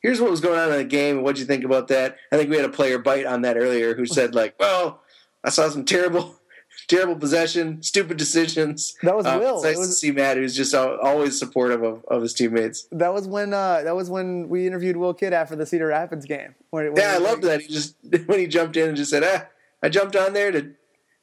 [0.00, 1.22] here's what was going on in the game.
[1.22, 2.16] What'd you think about that?
[2.32, 5.02] I think we had a player bite on that earlier who said, like, well,
[5.44, 6.36] I saw some terrible,
[6.88, 8.94] terrible possession, stupid decisions.
[9.02, 9.56] That was Uh, Will.
[9.56, 12.88] It's nice was- to see Matt, who's just always supportive of, of his teammates.
[12.92, 16.24] that was when uh that was when we interviewed will kidd after the cedar rapids
[16.26, 17.60] game when, when Yeah, I loved that.
[17.60, 19.46] He just when he jumped in and just said, ah,
[19.82, 20.72] I jumped on there to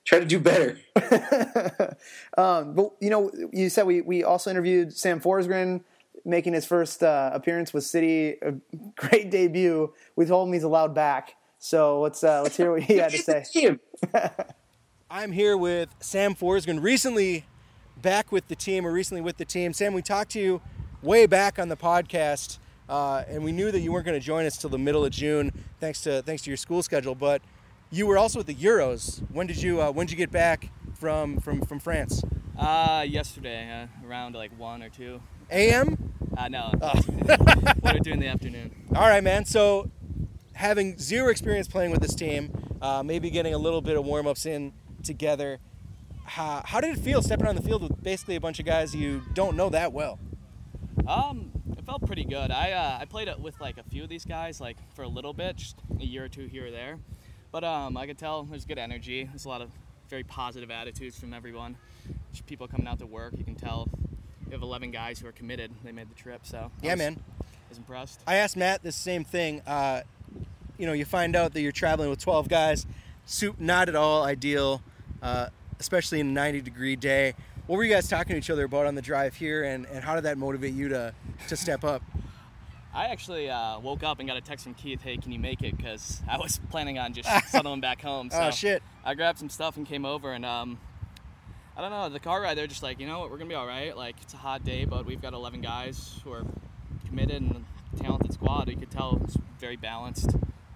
[0.05, 0.77] try to do better.
[2.37, 5.81] Um, but you know, you said we we also interviewed Sam Forsgren
[6.23, 8.37] making his first uh, appearance with City.
[8.41, 8.53] A
[8.95, 9.93] great debut.
[10.15, 11.35] We told him he's allowed back.
[11.63, 13.45] So let's uh, let's hear what he had to say.
[15.11, 17.45] I'm here with Sam Forsgren, recently
[18.01, 19.71] back with the team, or recently with the team.
[19.71, 20.59] Sam, we talked to you
[21.03, 22.57] way back on the podcast,
[22.89, 25.11] uh, and we knew that you weren't going to join us till the middle of
[25.11, 27.13] June, thanks to thanks to your school schedule.
[27.13, 27.43] But
[27.91, 29.19] you were also at the Euros.
[29.31, 32.23] When did you uh, when did you get back from from from France?
[32.57, 33.69] Uh, yesterday,
[34.03, 35.21] uh, around like one or two.
[35.51, 36.11] AM.
[36.35, 36.93] Uh, no, Oh.
[37.81, 38.73] what are doing in the afternoon?
[38.95, 39.45] All right, man.
[39.45, 39.91] So,
[40.53, 44.27] having zero experience playing with this team, uh, maybe getting a little bit of warm
[44.27, 44.73] ups in
[45.03, 45.59] together.
[46.25, 48.95] How, how did it feel stepping on the field with basically a bunch of guys
[48.95, 50.19] you don't know that well?
[51.07, 52.51] Um, it felt pretty good.
[52.51, 55.07] I uh, I played it with like a few of these guys like for a
[55.07, 56.99] little bit, just a year or two here or there.
[57.51, 59.23] But um, I could tell there's good energy.
[59.25, 59.71] There's a lot of
[60.09, 61.75] very positive attitudes from everyone.
[62.31, 63.33] Just people coming out to work.
[63.37, 63.89] You can tell
[64.45, 65.71] you have 11 guys who are committed.
[65.83, 67.19] They made the trip, so I Yeah, was- man.
[67.41, 68.19] I was impressed.
[68.27, 69.61] I asked Matt the same thing.
[69.65, 70.01] Uh,
[70.77, 72.85] you know, you find out that you're traveling with 12 guys.
[73.25, 74.81] Soup, not at all ideal,
[75.21, 75.47] uh,
[75.79, 77.33] especially in a 90 degree day.
[77.67, 80.03] What were you guys talking to each other about on the drive here, and, and
[80.03, 81.13] how did that motivate you to,
[81.47, 82.01] to step up?
[82.93, 85.61] I actually uh, woke up and got a text from Keith, hey, can you make
[85.61, 85.77] it?
[85.77, 88.29] Because I was planning on just settling back home.
[88.29, 88.83] So Oh, shit.
[89.05, 90.77] I grabbed some stuff and came over, and um,
[91.77, 93.53] I don't know, the car ride, they're just like, you know what, we're going to
[93.53, 93.95] be all right.
[93.95, 96.43] Like, it's a hot day, but we've got 11 guys who are
[97.07, 97.63] committed and
[97.97, 98.67] talented squad.
[98.69, 100.31] You could tell it's very balanced,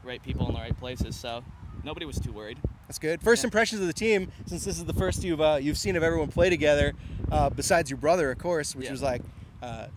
[0.05, 1.15] right people in the right places.
[1.15, 1.43] So
[1.83, 2.57] nobody was too worried.
[2.87, 3.21] That's good.
[3.21, 6.03] First impressions of the team, since this is the first you've uh, you've seen of
[6.03, 6.93] everyone play together,
[7.31, 8.91] uh, besides your brother, of course, which Yeah.
[8.91, 9.21] was like,
[9.61, 9.87] uh,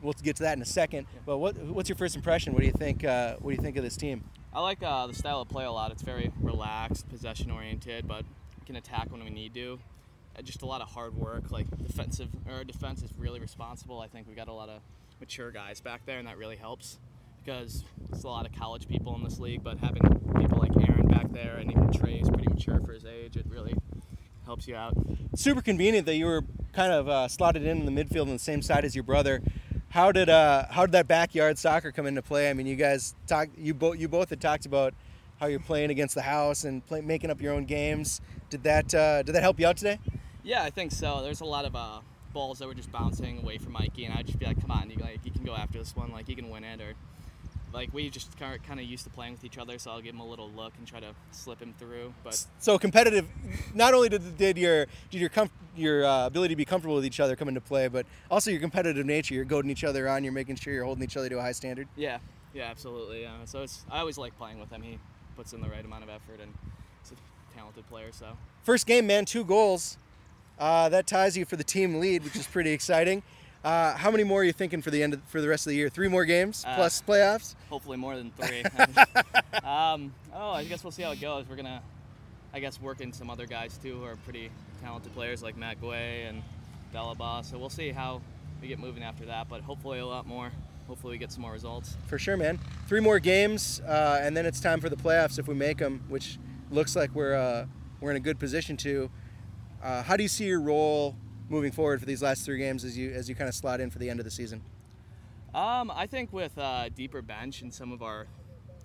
[0.00, 1.06] we'll get to that in a second.
[1.26, 2.52] But what what's your first impression?
[2.52, 3.04] What do you think?
[3.04, 4.22] Uh, what do you think of this team?
[4.52, 5.90] I like uh, the style of play a lot.
[5.90, 8.24] It's very relaxed, possession oriented, but
[8.64, 9.78] can attack when we need to.
[10.36, 11.50] Uh, just a lot of hard work.
[11.50, 14.00] Like defensive, our defense is really responsible.
[14.00, 14.80] I think we got a lot of
[15.20, 16.98] mature guys back there, and that really helps
[17.46, 19.62] because there's a lot of college people in this league.
[19.62, 20.02] But having
[20.38, 23.46] people like Aaron back there, and even Trey is pretty mature for his age, it
[23.48, 23.74] really
[24.44, 24.94] helps you out.
[25.34, 26.42] Super convenient that you were
[26.72, 29.42] kind of uh, slotted in in the midfield on the same side as your brother.
[29.90, 32.50] How did uh, how did that backyard soccer come into play?
[32.50, 33.56] I mean, you guys talked.
[33.56, 34.94] You both you both had talked about
[35.38, 38.20] how you're playing against the house and play, making up your own games.
[38.50, 39.98] Did that uh, did that help you out today?
[40.42, 41.22] Yeah, I think so.
[41.22, 42.00] There's a lot of uh,
[42.32, 44.90] balls that were just bouncing away from Mikey, and I'd just be like, "Come on,
[44.90, 46.10] you like you can go after this one.
[46.12, 46.94] Like you can win it." Or
[47.72, 50.00] like we just kind of, kind of used to playing with each other, so I'll
[50.00, 52.14] give him a little look and try to slip him through.
[52.24, 53.26] But So competitive.
[53.74, 57.04] Not only did, did your did your comf- your uh, ability to be comfortable with
[57.04, 59.34] each other come into play, but also your competitive nature.
[59.34, 60.24] You're goading each other on.
[60.24, 61.88] You're making sure you're holding each other to a high standard.
[61.96, 62.18] yeah,
[62.54, 63.22] yeah, absolutely.
[63.22, 63.32] Yeah.
[63.44, 64.82] So it's I always like playing with him.
[64.82, 64.98] He
[65.36, 66.54] puts in the right amount of effort, and
[67.02, 68.08] he's a talented player.
[68.12, 68.26] So
[68.62, 69.98] First game, man, two goals.
[70.58, 73.22] Uh, that ties you for the team lead, which is pretty exciting.
[73.66, 75.70] Uh, how many more are you thinking for the end of, for the rest of
[75.70, 75.88] the year?
[75.88, 77.56] Three more games Uh, plus playoffs.
[77.68, 78.62] hopefully more than three.
[79.64, 81.48] um, oh, I guess we'll see how it goes.
[81.48, 81.82] We're gonna,
[82.54, 84.50] I guess, work in some other guys too who are pretty
[84.80, 86.44] talented players like Matt Guay and
[86.94, 87.44] Dalaba.
[87.44, 88.22] So we'll see how
[88.62, 89.48] we get moving after that.
[89.48, 90.52] But hopefully a lot more.
[90.86, 91.96] Hopefully we get some more results.
[92.06, 92.60] For sure, man.
[92.86, 96.04] Three more games, uh, and then it's time for the playoffs if we make them,
[96.08, 96.38] which
[96.70, 97.66] looks like we're uh,
[98.00, 99.10] we're in a good position to.
[99.82, 101.16] Uh, how do you see your role
[101.48, 103.90] moving forward for these last three games as you as you kind of slot in
[103.90, 104.62] for the end of the season?
[105.54, 108.26] Um, I think with uh, deeper bench and some of our,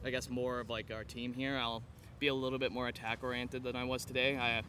[0.05, 1.84] I guess more of like our team here, I'll
[2.20, 4.38] be a little bit more attack oriented than I was today.
[4.38, 4.62] I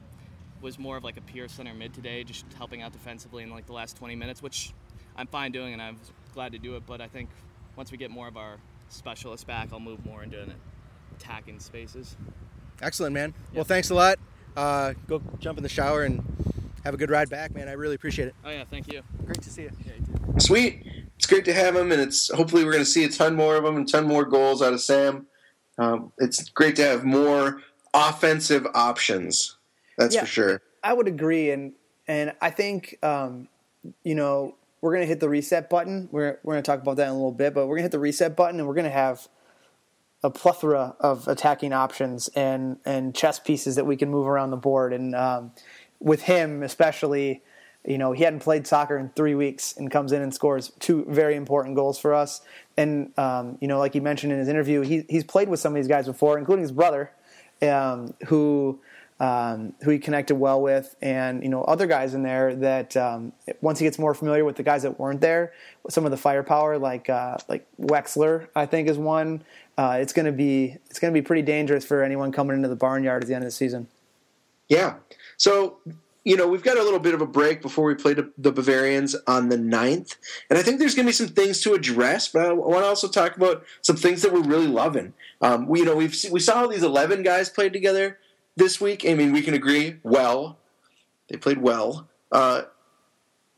[0.61, 3.66] was more of like a pure center mid today, just helping out defensively in like
[3.66, 4.72] the last 20 minutes, which
[5.16, 5.99] I'm fine doing and I'm
[6.34, 6.84] glad to do it.
[6.86, 7.28] But I think
[7.76, 8.57] once we get more of our
[8.88, 10.55] specialists back, I'll move more into an
[11.16, 12.16] attacking spaces.
[12.80, 13.34] Excellent, man.
[13.55, 14.18] Well, thanks a lot.
[14.57, 16.24] Uh, go jump in the shower and
[16.85, 17.68] have a good ride back, man.
[17.68, 18.35] I really appreciate it.
[18.45, 19.03] Oh yeah, thank you.
[19.24, 19.70] Great to see you.
[19.87, 20.41] Yeah, you too.
[20.41, 20.87] Sweet.
[21.16, 23.55] It's great to have him, and it's hopefully we're going to see a ton more
[23.57, 25.26] of him and a ton more goals out of Sam.
[25.78, 27.61] Um, it's great to have more
[27.95, 29.57] offensive options.
[29.99, 30.22] That's Yeah.
[30.22, 30.62] for sure.
[30.83, 31.72] I would agree, and
[32.09, 33.49] and I think um,
[34.03, 36.09] you know we're gonna hit the reset button.
[36.11, 38.01] We're we're gonna talk about that in a little bit, but we're gonna hit the
[38.01, 39.28] reset button, and we're gonna have
[40.24, 44.57] a plethora of attacking options and and chess pieces that we can move around the
[44.57, 44.93] board.
[44.93, 45.53] And um,
[46.03, 47.43] with him, especially,
[47.87, 51.05] you know, he hadn't played soccer in three weeks and comes in and scores two
[51.09, 52.41] very important goals for us.
[52.77, 55.73] And um, you know, like he mentioned in his interview, he he's played with some
[55.73, 57.11] of these guys before, including his brother,
[57.63, 58.81] um, who
[59.21, 63.33] um, who he connected well with, and you know other guys in there that um,
[63.61, 65.53] once he gets more familiar with the guys that weren't there,
[65.89, 69.45] some of the firepower like uh, like Wexler, I think is one.
[69.79, 72.69] Uh, it's going to be it's going to be pretty dangerous for anyone coming into
[72.69, 73.87] the barnyard at the end of the season.
[74.69, 74.95] Yeah.
[75.43, 75.78] So,
[76.22, 79.16] you know, we've got a little bit of a break before we play the Bavarians
[79.26, 80.14] on the 9th.
[80.49, 82.86] And I think there's going to be some things to address, but I want to
[82.86, 85.14] also talk about some things that we're really loving.
[85.40, 88.20] Um, we, you know, we've we saw how these 11 guys played together
[88.55, 89.05] this week.
[89.05, 90.59] I mean, we can agree, well.
[91.28, 92.09] They played well.
[92.30, 92.62] Uh,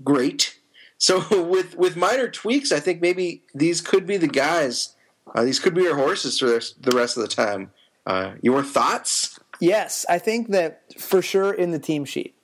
[0.03, 0.59] great.
[0.97, 4.95] So with with minor tweaks, I think maybe these could be the guys.
[5.35, 7.73] Uh, these could be your horses for the rest of the time.
[8.07, 9.34] Uh, your thoughts?
[9.61, 12.35] Yes, I think that for sure in the team sheet,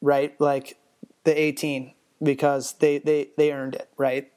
[0.00, 0.38] right?
[0.40, 0.78] Like
[1.24, 4.30] the 18 because they they they earned it, right?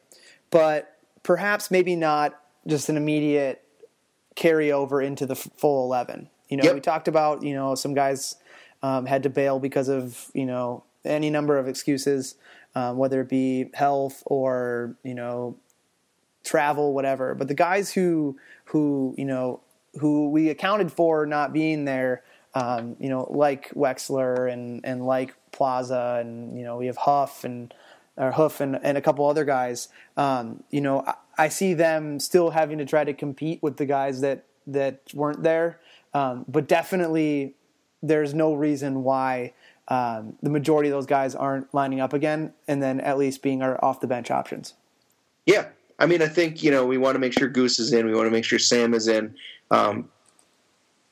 [0.52, 3.64] But perhaps maybe not just an immediate
[4.36, 6.30] carryover into the full 11.
[6.50, 6.74] You know, Yep.
[6.76, 8.36] we talked about, you know, some guys
[8.84, 12.36] um, had to bail because of, you know, any number of excuses,
[12.76, 15.58] um, whether it be health or, you know,
[16.44, 17.36] travel, whatever.
[17.36, 19.62] But the guys who who you know
[20.00, 22.24] who we accounted for not being there,
[22.54, 27.44] um, you know, like Wexler and and like Plaza, and you know we have Huff
[27.44, 27.74] and
[28.18, 29.90] or Hoof and, and a couple other guys.
[30.16, 33.86] Um, you know, I, I see them still having to try to compete with the
[33.86, 35.80] guys that that weren't there.
[36.14, 37.56] Um, but definitely,
[38.02, 39.54] there's no reason why.
[39.88, 43.62] Um, the majority of those guys aren't lining up again, and then at least being
[43.62, 44.74] our off the bench options.
[45.46, 45.68] Yeah,
[46.00, 48.06] I mean, I think you know we want to make sure Goose is in.
[48.08, 49.36] We want to make sure Sam is in.
[49.72, 50.10] Um,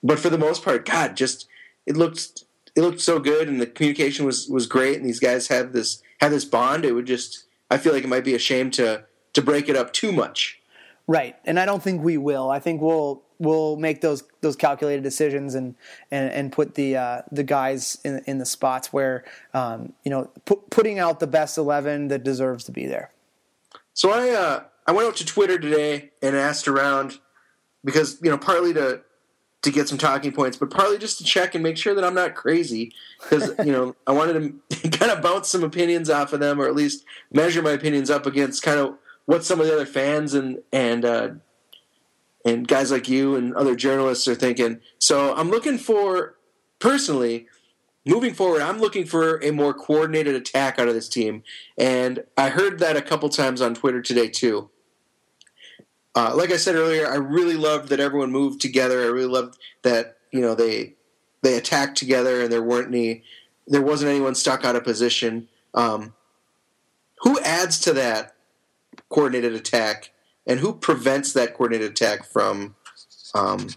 [0.03, 1.47] but for the most part, God, just
[1.85, 2.43] it looked
[2.75, 4.97] it looked so good, and the communication was was great.
[4.97, 6.85] And these guys had this have this bond.
[6.85, 9.75] It would just I feel like it might be a shame to to break it
[9.75, 10.59] up too much.
[11.07, 12.49] Right, and I don't think we will.
[12.49, 15.75] I think we'll we'll make those those calculated decisions and
[16.11, 20.29] and, and put the uh, the guys in in the spots where um, you know
[20.45, 23.11] pu- putting out the best eleven that deserves to be there.
[23.93, 27.19] So I uh, I went out to Twitter today and asked around
[27.83, 29.01] because you know partly to
[29.61, 32.13] to get some talking points, but partly just to check and make sure that I'm
[32.13, 36.39] not crazy because you know I wanted to kind of bounce some opinions off of
[36.39, 39.73] them or at least measure my opinions up against kind of what some of the
[39.73, 41.29] other fans and and uh,
[42.45, 44.81] and guys like you and other journalists are thinking.
[44.99, 46.35] So I'm looking for
[46.79, 47.47] personally
[48.05, 51.43] moving forward, I'm looking for a more coordinated attack out of this team.
[51.77, 54.69] And I heard that a couple times on Twitter today, too.
[56.15, 59.01] Uh, like I said earlier, I really loved that everyone moved together.
[59.01, 60.93] I really loved that you know they
[61.41, 63.23] they attacked together and there weren't any
[63.67, 65.47] there wasn't anyone stuck out of position.
[65.73, 66.13] Um,
[67.21, 68.35] who adds to that
[69.09, 70.11] coordinated attack,
[70.45, 72.75] and who prevents that coordinated attack from
[73.33, 73.67] um,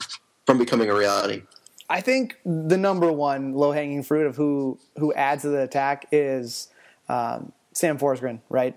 [0.45, 1.43] from becoming a reality?
[1.89, 6.07] I think the number one low hanging fruit of who who adds to the attack
[6.11, 6.69] is
[7.09, 8.77] um, Sam Forsgren, right?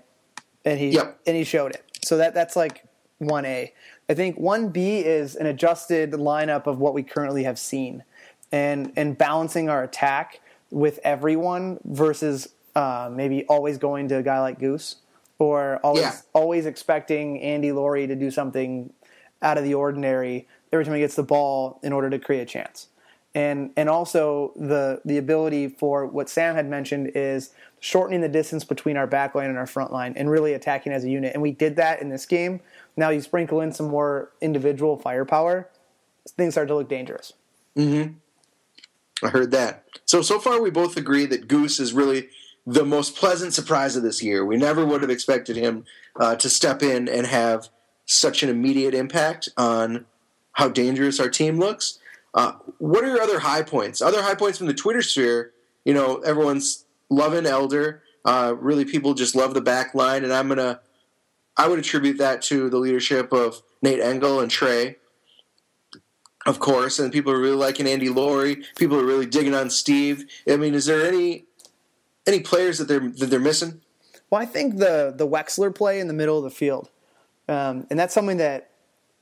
[0.64, 1.20] And he Yep.
[1.26, 1.84] and he showed it.
[2.04, 2.84] So that that's like
[3.20, 3.72] one A.
[4.08, 8.02] I think one B is an adjusted lineup of what we currently have seen,
[8.50, 10.40] and and balancing our attack
[10.70, 14.96] with everyone versus uh, maybe always going to a guy like Goose
[15.38, 16.16] or always Yeah.
[16.32, 18.92] always expecting Andy Laurie to do something
[19.42, 22.46] out of the ordinary every time he gets the ball in order to create a
[22.46, 22.88] chance.
[23.34, 27.50] And and also the the ability for what Sam had mentioned is
[27.80, 31.04] shortening the distance between our back line and our front line and really attacking as
[31.04, 31.32] a unit.
[31.34, 32.60] And we did that in this game.
[32.96, 35.68] Now you sprinkle in some more individual firepower,
[36.36, 37.32] things start to look dangerous.
[39.22, 39.84] I heard that.
[40.04, 42.28] So so far, we both agree that Goose is really
[42.66, 44.44] the most pleasant surprise of this year.
[44.44, 45.84] We never would have expected him
[46.18, 47.68] uh, to step in and have
[48.06, 50.06] such an immediate impact on
[50.52, 51.98] how dangerous our team looks.
[52.34, 54.00] Uh, what are your other high points?
[54.00, 55.52] Other high points from the Twitter sphere?
[55.84, 58.02] You know, everyone's loving Elder.
[58.24, 60.80] Uh, really, people just love the back line, and I'm gonna.
[61.56, 64.96] I would attribute that to the leadership of Nate Engel and Trey
[66.46, 68.64] of course, and people are really liking Andy Laurie.
[68.76, 70.24] People are really digging on Steve.
[70.48, 71.44] I mean, is there any
[72.26, 73.80] any players that they're that they're missing?
[74.30, 76.88] Well, I think the the Wexler play in the middle of the field,
[77.48, 78.70] um, and that's something that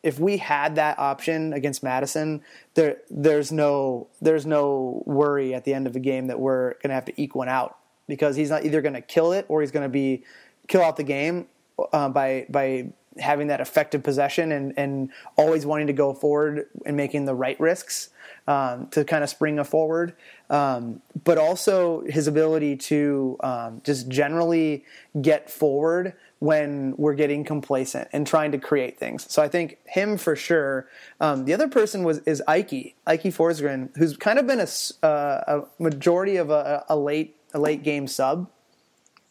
[0.04, 2.42] if we had that option against Madison,
[2.74, 6.90] there there's no there's no worry at the end of the game that we're going
[6.90, 9.60] to have to eke one out because he's not either going to kill it or
[9.60, 10.22] he's going to be
[10.68, 11.48] kill out the game
[11.92, 16.96] uh, by by having that effective possession and, and always wanting to go forward and
[16.96, 18.10] making the right risks
[18.46, 20.14] um, to kind of spring a forward,
[20.50, 24.84] um, but also his ability to um, just generally
[25.20, 29.30] get forward when we're getting complacent and trying to create things.
[29.30, 30.86] So I think him for sure.
[31.20, 35.42] Um, the other person was is Ike Ike Forsgren, who's kind of been a, uh,
[35.46, 38.48] a majority of a, a late a late game sub.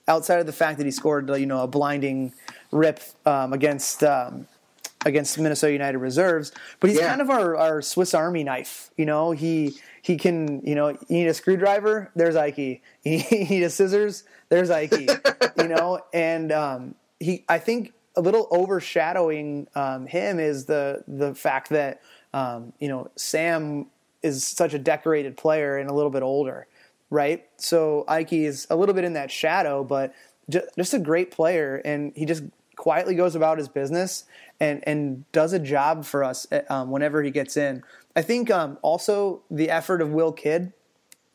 [0.08, 2.34] Outside of the fact that he scored, you know, a blinding
[2.72, 4.48] rip um, against um,
[5.06, 6.52] against Minnesota United reserves.
[6.80, 7.10] But he's yeah.
[7.10, 8.92] kind of our, our Swiss Army knife.
[8.98, 10.62] You know, he he can.
[10.66, 12.12] You know, you need a screwdriver.
[12.16, 12.58] There's Ike.
[13.04, 14.24] You need a scissors.
[14.50, 14.92] There's Ike.
[15.58, 17.44] you know, and um, he.
[17.48, 22.02] I think a little overshadowing um, him is the the fact that
[22.34, 23.88] um, you know Sam
[24.24, 26.68] is such a decorated player and a little bit older.
[27.10, 30.14] Right, so Ike is a little bit in that shadow, but
[30.50, 32.44] just a great player, and he just
[32.76, 34.24] quietly goes about his business
[34.60, 37.84] and and does a job for us eh, um, whenever he gets in.
[38.16, 40.74] I think um, also the effort of Will Kidd.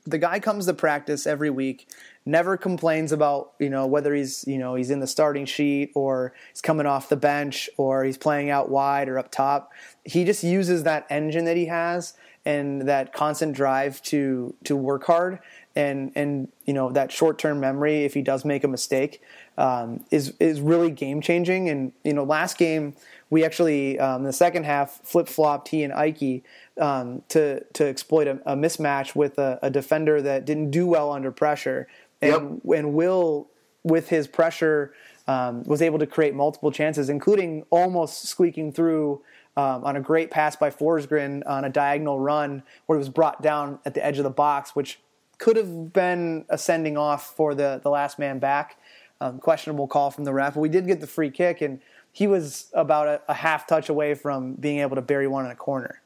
[0.04, 1.88] The guy comes to practice every week,
[2.26, 6.32] never complains about you know whether he's you know he's in the starting sheet or
[6.50, 9.72] he's coming off the bench or he's playing out wide or up top.
[10.04, 12.14] He just uses that engine that he has
[12.44, 15.38] and that constant drive to to work hard
[15.74, 19.22] and and you know that short term memory if he does make a mistake
[19.58, 21.68] um, is is really game changing.
[21.68, 22.94] And you know, last game
[23.30, 26.42] we actually um, in the second half flip flopped he and Ike
[26.80, 31.12] um, to to exploit a, a mismatch with a, a, defender that didn't do well
[31.12, 31.88] under pressure.
[32.20, 32.78] And yep.
[32.78, 33.48] and Will
[33.82, 34.94] with his pressure
[35.26, 39.22] um, was able to create multiple chances, including almost squeaking through.
[39.54, 43.42] Um, on a great pass by Forsgren on a diagonal run where he was brought
[43.42, 44.98] down at the edge of the box, which
[45.42, 48.76] could have been a sending off for the, the last man back.
[49.20, 50.54] Um, questionable call from the ref.
[50.54, 51.80] But we did get the free kick, and
[52.12, 55.50] he was about a, a, half touch away from being able to bury one in
[55.50, 56.00] a corner.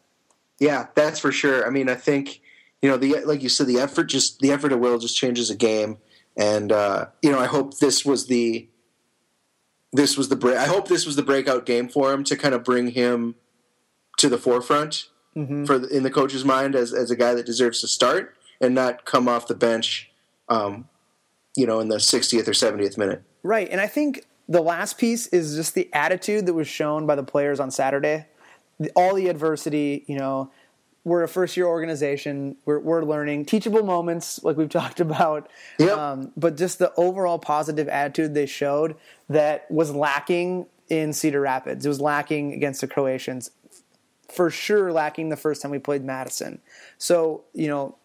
[0.59, 1.67] Yeah, that's for sure.
[1.67, 2.41] I mean, I think
[2.81, 5.51] you know the like you said, the effort just the effort of will just changes
[5.51, 5.99] a game,
[6.37, 8.69] and uh, you know I hope this was the
[9.93, 10.57] this was the break.
[10.57, 13.35] I hope this was the breakout game for him to kind of bring him
[14.19, 15.65] to the forefront mm-hmm.
[15.65, 18.75] for the, in the coach's mind as as a guy that deserves to start and
[18.75, 20.11] not come off the bench,
[20.49, 20.89] um,
[21.57, 23.23] you know, in the 60th or 70th minute.
[23.43, 27.15] Right, and I think the last piece is just the attitude that was shown by
[27.15, 28.27] the players on Saturday.
[28.95, 30.51] All the adversity, you know,
[31.07, 32.57] we're a first year organization.
[32.65, 35.49] We're, we're learning teachable moments, like we've talked about.
[35.79, 35.97] Yep.
[35.97, 38.97] Um, but just the overall positive attitude they showed
[39.29, 41.87] that was lacking in Cedar Rapids.
[41.87, 43.53] It was lacking against the Croatians.
[44.29, 46.61] For sure, lacking the first time we played Madison.
[46.99, 47.97] So, you know,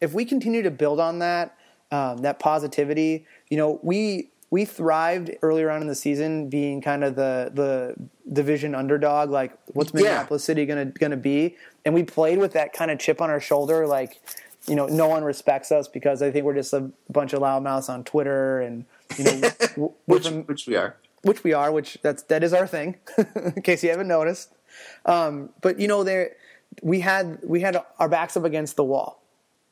[0.00, 1.56] if we continue to build on that,
[1.90, 7.04] um, that positivity, you know, we we thrived earlier on in the season being kind
[7.04, 7.94] of the the
[8.32, 9.30] division underdog.
[9.30, 10.46] Like, what's Minneapolis yeah.
[10.46, 11.56] City gonna gonna be?
[11.84, 14.20] And we played with that kind of chip on our shoulder, like.
[14.68, 17.88] You know, no one respects us because I think we're just a bunch of loudmouths
[17.88, 18.84] on Twitter, and
[19.16, 22.66] you know, which, from, which we are, which we are, which that's that is our
[22.66, 22.96] thing.
[23.34, 24.52] in case you haven't noticed,
[25.06, 26.36] um, but you know, there
[26.82, 29.19] we had we had our backs up against the wall,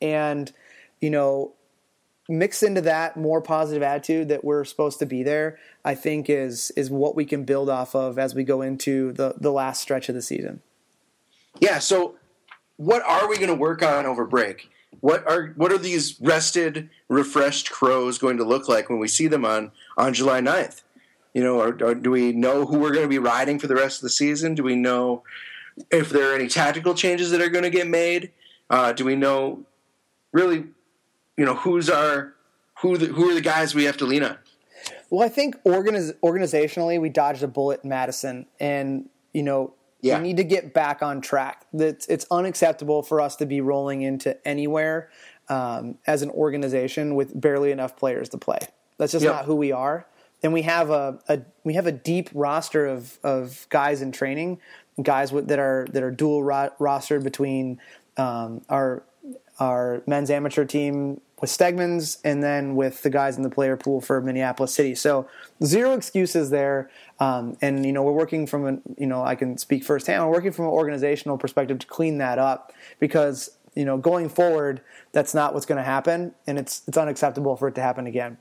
[0.01, 0.51] and
[1.01, 1.53] you know
[2.27, 6.71] mix into that more positive attitude that we're supposed to be there i think is
[6.71, 10.09] is what we can build off of as we go into the the last stretch
[10.09, 10.61] of the season.
[11.59, 12.15] Yeah so
[12.77, 14.69] what are we going to work on over break?
[15.01, 19.27] What are what are these rested refreshed crows going to look like when we see
[19.27, 20.81] them on on july 9th
[21.33, 23.75] you know or, or do we know who we're going to be riding for the
[23.75, 24.55] rest of the season?
[24.55, 25.23] Do we know
[25.91, 28.31] if there are any tactical changes that are going to get made?
[28.69, 29.65] Uh, do we know
[30.31, 30.65] really,
[31.37, 32.35] you know, who's our
[32.81, 34.37] who the, who are the guys we have to lean on?
[35.09, 40.17] Well, I think organiz- organizationally, we dodged a bullet in Madison, and you know, Yeah.
[40.17, 41.65] We need to get back on track.
[41.73, 45.09] It's, it's unacceptable for us to be rolling into anywhere
[45.49, 48.59] um, as an organization with barely enough players to play.
[48.97, 49.33] That's just Yep.
[49.33, 50.05] not who we are.
[50.41, 54.59] And we have a, a we have a deep roster of, of guys in training,
[55.03, 57.79] guys that are that are dual ro- rostered between
[58.15, 59.03] um, our
[59.59, 64.01] our men's amateur team with Stegman's and then with the guys in the player pool
[64.01, 64.95] for Minneapolis City.
[64.95, 65.27] So
[65.63, 66.89] zero excuses there.
[67.19, 70.23] Um, and you know we're working from an you know I can speak firsthand.
[70.25, 74.81] We're working from an organizational perspective to clean that up because you know going forward
[75.11, 78.37] that's not what's going to happen, and it's it's unacceptable for it to happen again.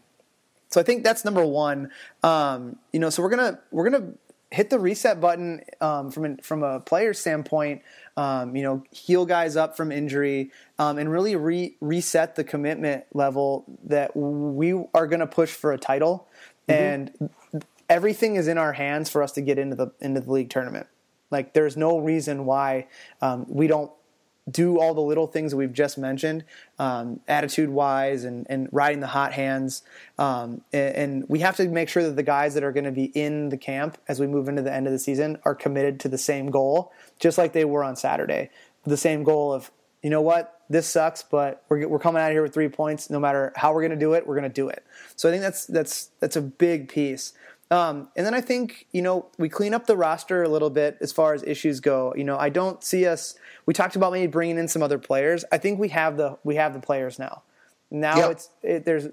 [0.68, 1.90] So I think that's number one.
[2.22, 4.12] Um, you know, so we're gonna we're gonna
[4.50, 7.82] hit the reset button um, from from a player standpoint.
[8.18, 13.04] Um, you know, heal guys up from injury um, and really re- reset the commitment
[13.14, 16.26] level that we are going to push for a title.
[16.66, 17.30] And
[17.88, 20.88] everything is in our hands for us to get into the into the league tournament.
[21.30, 22.88] Like, there's no reason why
[23.22, 23.92] um, we don't
[24.50, 26.44] do all the little things that we've just mentioned,
[26.78, 29.82] um, attitude wise and, and riding the hot hands.
[30.18, 32.92] Um, and, and we have to make sure that the guys that are going to
[32.92, 36.00] be in the camp as we move into the end of the season are committed
[36.00, 38.50] to the same goal, just like they were on Saturday.
[38.84, 39.70] The same goal of,
[40.02, 43.10] you know what, this sucks, but we're, we're coming out of here with three points.
[43.10, 44.84] No matter how we're going to do it, we're going to do it.
[45.16, 47.32] So I think that's that's that's a big piece.
[47.70, 50.96] Um, and then I think you know we clean up the roster a little bit
[51.00, 52.14] as far as issues go.
[52.16, 53.34] You know, I don't see us.
[53.66, 55.44] We talked about maybe bringing in some other players.
[55.52, 57.42] I think we have the we have the players now.
[57.90, 58.30] Now Yep.
[58.30, 59.08] it's it, there's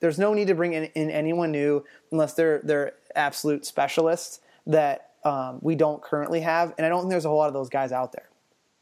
[0.00, 5.12] there's no need to bring in, in anyone new unless they're they're absolute specialists that
[5.24, 7.68] um, we don't currently have, and I don't think there's a whole lot of those
[7.68, 8.28] guys out there.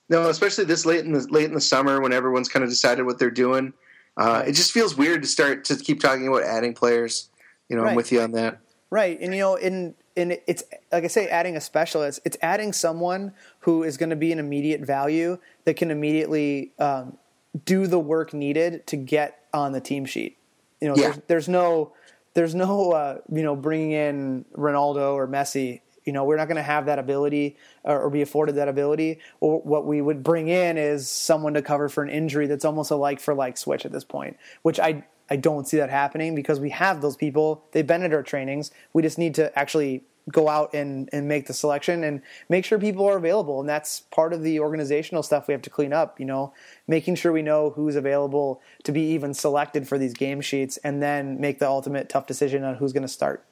[0.09, 3.07] No, especially this late in the late in the summer when everyone's kind of decided
[3.07, 3.73] what they're doing.
[4.17, 7.31] Uh, it just feels weird to start to keep talking about adding players.
[7.69, 8.59] You know, I'm with you on that.
[8.91, 10.63] Right, and you know, in in it's
[10.93, 12.21] like I say, adding a specialist.
[12.25, 17.17] It's adding someone who is going to be an immediate value that can immediately um,
[17.65, 20.37] do the work needed to get on the team sheet.
[20.81, 21.03] You know, Yeah.
[21.03, 21.93] there's, there's no
[22.35, 25.81] there's no uh, you know bringing in Ronaldo or Messi.
[26.05, 29.21] You know, we're not going to have that ability or, or be afforded that ability.
[29.41, 32.91] Or what we would bring in is someone to cover for an injury that's almost
[32.91, 36.35] a like for like switch at this point, which I I don't see that happening
[36.35, 37.65] because we have those people.
[37.73, 38.71] They've been at our trainings.
[38.93, 42.79] We just need to actually go out and, and make the selection and make sure
[42.79, 43.61] people are available.
[43.61, 46.53] And that's part of the organizational stuff we have to clean up, you know,
[46.87, 51.03] making sure we know who's available to be even selected for these game sheets and
[51.03, 53.45] then make the ultimate tough decision on who's going to start.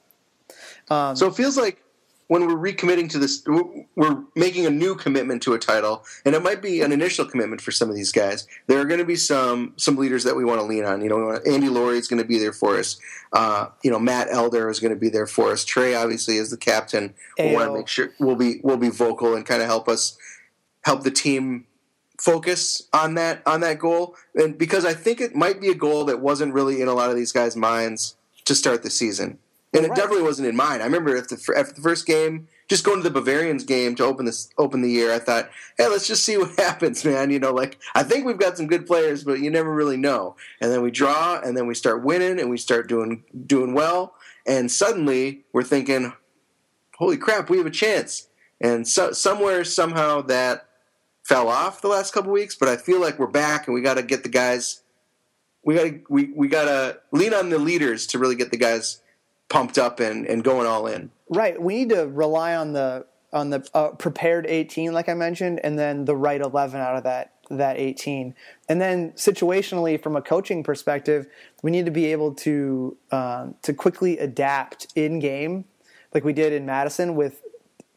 [0.89, 1.83] Um, so it feels like
[2.29, 6.43] when we're recommitting to this, we're making a new commitment to a title, and it
[6.43, 8.47] might be an initial commitment for some of these guys.
[8.69, 11.03] There are going to be some some leaders that we want to lean on.
[11.03, 12.99] You know, Andy Laurie is going to be there for us.
[13.33, 15.65] Uh, you know, Matt Elder is going to be there for us.
[15.65, 17.15] Trey obviously is the captain.
[17.39, 20.17] We want to make sure we'll be we'll be vocal and kind of help us
[20.85, 21.67] help the team
[22.21, 24.17] focus on that on that goal.
[24.35, 27.11] And because I think it might be a goal that wasn't really in a lot
[27.11, 29.39] of these guys' minds to start the season.
[29.75, 29.97] And it Right.
[29.97, 30.83] definitely wasn't in mine.
[30.83, 34.05] I remember after the, after the first game, just going to the Bavarians game to
[34.05, 37.31] open this open the year, I thought, hey, let's just see what happens, man.
[37.31, 40.37] You know, like I think we've got some good players, but you never really know.
[40.61, 44.15] And then we draw, and then we start winning, and we start doing doing well,
[44.47, 46.13] and suddenly we're thinking,
[46.97, 48.29] holy crap, we have a chance.
[48.61, 50.69] And so, somewhere, somehow, that
[51.25, 52.55] fell off the last couple weeks.
[52.55, 54.83] But I feel like we're back, and we got to get the guys.
[55.65, 58.57] We got to we, we got to lean on the leaders to really get the
[58.57, 58.99] guys
[59.53, 61.11] pumped up and, and going all in.
[61.29, 61.61] Right.
[61.61, 65.79] We need to rely on the on the uh, prepared 18, like I mentioned, and
[65.79, 68.35] then the right 11 out of that that 18.
[68.69, 71.27] And then situationally, from a coaching perspective,
[71.63, 75.67] we need to be able to um, to quickly adapt in game,
[76.15, 77.43] like we did in Madison with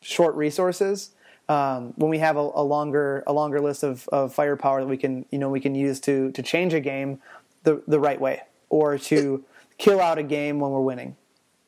[0.01, 1.12] short resources.
[1.47, 4.97] Um, when we have a, a longer a longer list of, of firepower that we
[4.97, 7.22] can you know we can use to to change a game
[7.64, 9.45] the the right way or to
[9.78, 11.16] kill out a game when we're winning.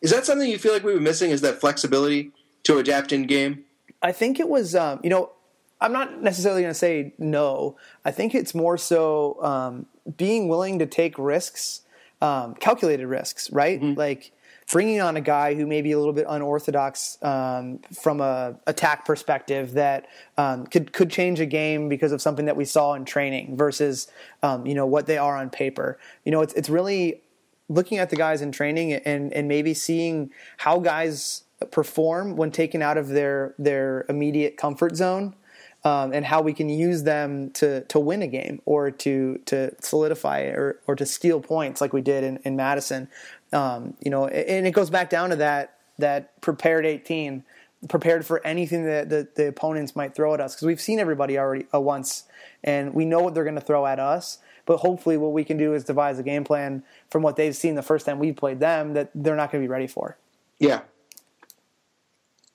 [0.02, 1.32] Is that something you feel like we've been missing?
[1.32, 2.32] Is that flexibility
[2.64, 3.64] to adapt in game?
[4.02, 5.32] I think it was, um, you know,
[5.82, 7.78] I'm not necessarily going to say no.
[8.04, 9.86] I think it's more so um,
[10.18, 11.82] being willing to take risks,
[12.22, 13.82] um, calculated risks, right?
[13.82, 14.32] Like
[14.72, 19.06] bringing on a guy who may be a little bit unorthodox um, from a attack
[19.06, 23.06] perspective that um, could could change a game because of something that we saw in
[23.06, 24.08] training versus
[24.44, 25.98] um, you know what they are on paper.
[26.26, 27.22] You know, it's it's really
[27.70, 32.82] looking at the guys in training and and maybe seeing how guys perform when taken
[32.82, 35.36] out of their their immediate comfort zone
[35.84, 39.74] um, and how we can use them to to win a game or to to
[39.82, 43.08] solidify or or to steal points like we did in, in Madison
[43.54, 47.44] um, you know and it goes back down to that that prepared 18
[47.90, 51.38] prepared for anything that the, the opponents might throw at us because we've seen everybody
[51.38, 52.24] already uh, once
[52.64, 54.40] and we know what they're going to throw at us.
[54.68, 57.74] But hopefully, what we can do is devise a game plan from what they've seen
[57.74, 60.18] the first time we played them that they're not going to be ready for.
[60.60, 60.82] Yeah.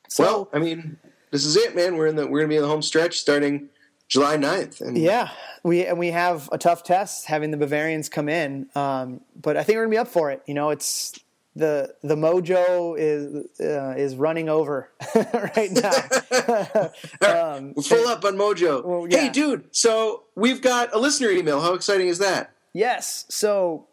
[0.09, 0.99] So, well, I mean,
[1.31, 1.97] this is it, man.
[1.97, 3.71] We're in the we're gonna be in the home stretch starting
[4.09, 4.83] July 9th.
[4.83, 5.31] And Yeah,
[5.65, 9.63] we and we have a tough test having the Bavarians come in, um, but I
[9.63, 10.43] think we're gonna be up for it.
[10.47, 11.19] You know, it's
[11.55, 16.91] the the mojo is uh, is running over right now.
[17.55, 18.85] um, full up on Mojo.
[18.85, 19.23] Well, yeah.
[19.25, 19.65] Hey, dude.
[19.71, 21.61] So we've got a listener email.
[21.61, 22.51] How exciting is that?
[22.75, 23.87] yes, so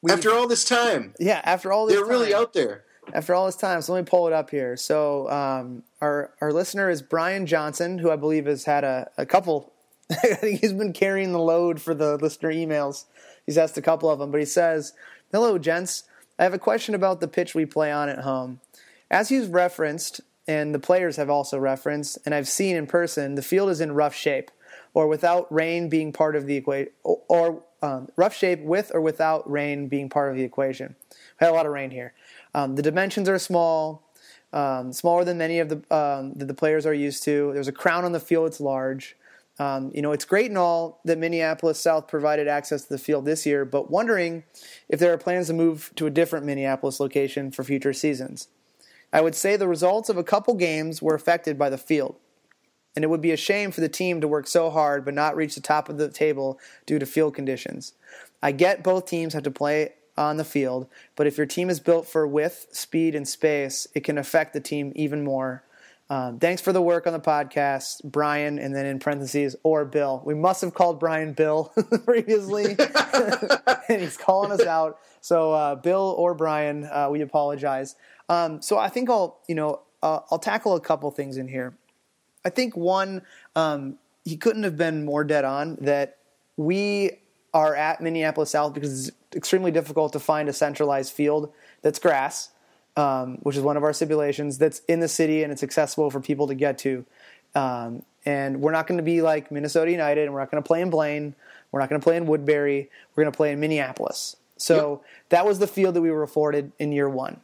[0.00, 2.84] we, After all this time, yeah, after all this, they're really out there.
[3.12, 3.82] after all this time.
[3.82, 4.76] So let me pull it up here.
[4.76, 9.26] So um, our our listener is Brian Johnson, who I believe has had a, a
[9.26, 9.72] couple.
[10.10, 13.06] I think he's been carrying the load for the listener emails.
[13.44, 14.92] He's asked a couple of them, but he says,
[15.32, 16.04] "Hello, gents.
[16.40, 18.60] I have a question about the pitch we play on at home.
[19.10, 23.42] As you've referenced, and the players have also referenced, and I've seen in person, the
[23.42, 24.50] field is in rough shape,
[24.94, 29.48] or without rain being part of the equation, or, um, rough shape with or without
[29.50, 30.96] rain being part of the equation.
[31.10, 32.14] We had a lot of rain here.
[32.54, 34.02] Um, the dimensions are small,
[34.54, 37.52] um, smaller than many of the um, that the players are used to.
[37.52, 39.14] There's a crown on the field; it's large.
[39.60, 43.26] Um, you know, it's great and all that Minneapolis South provided access to the field
[43.26, 44.44] this year, but wondering
[44.88, 48.48] if there are plans to move to a different Minneapolis location for future seasons.
[49.12, 52.16] I would say the results of a couple games were affected by the field,
[52.96, 55.36] and it would be a shame for the team to work so hard but not
[55.36, 57.92] reach the top of the table due to field conditions.
[58.42, 60.86] I get both teams have to play on the field,
[61.16, 64.60] but if your team is built for width, speed, and space, it can affect the
[64.60, 65.64] team even more.
[66.10, 70.20] Um, thanks for the work on the podcast, Brian, and then in parentheses, or Bill.
[70.24, 71.72] We must have called Brian Bill
[72.04, 72.76] previously,
[73.88, 74.98] and he's calling us out.
[75.20, 77.94] So, uh, Bill or Brian, uh, we apologize.
[78.28, 81.74] Um, so, I think I'll, you know, uh, I'll tackle a couple things in here.
[82.44, 83.22] I think one,
[83.54, 86.18] um, he couldn't have been more dead on that
[86.56, 87.20] we
[87.54, 91.52] are at Minneapolis South because it's extremely difficult to find a centralized field
[91.82, 92.50] that's grass,
[93.00, 96.20] um, which is one of our stipulations that's in the city and it's accessible for
[96.20, 97.06] people to get to.
[97.54, 100.66] Um, and we're not going to be like Minnesota United, and we're not going to
[100.66, 101.34] play in Blaine.
[101.72, 102.90] We're not going to play in Woodbury.
[103.14, 104.36] We're going to play in Minneapolis.
[104.58, 107.40] So that was the field that we were afforded in year one.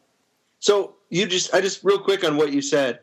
[0.58, 3.00] So you just, I just real quick on what you said.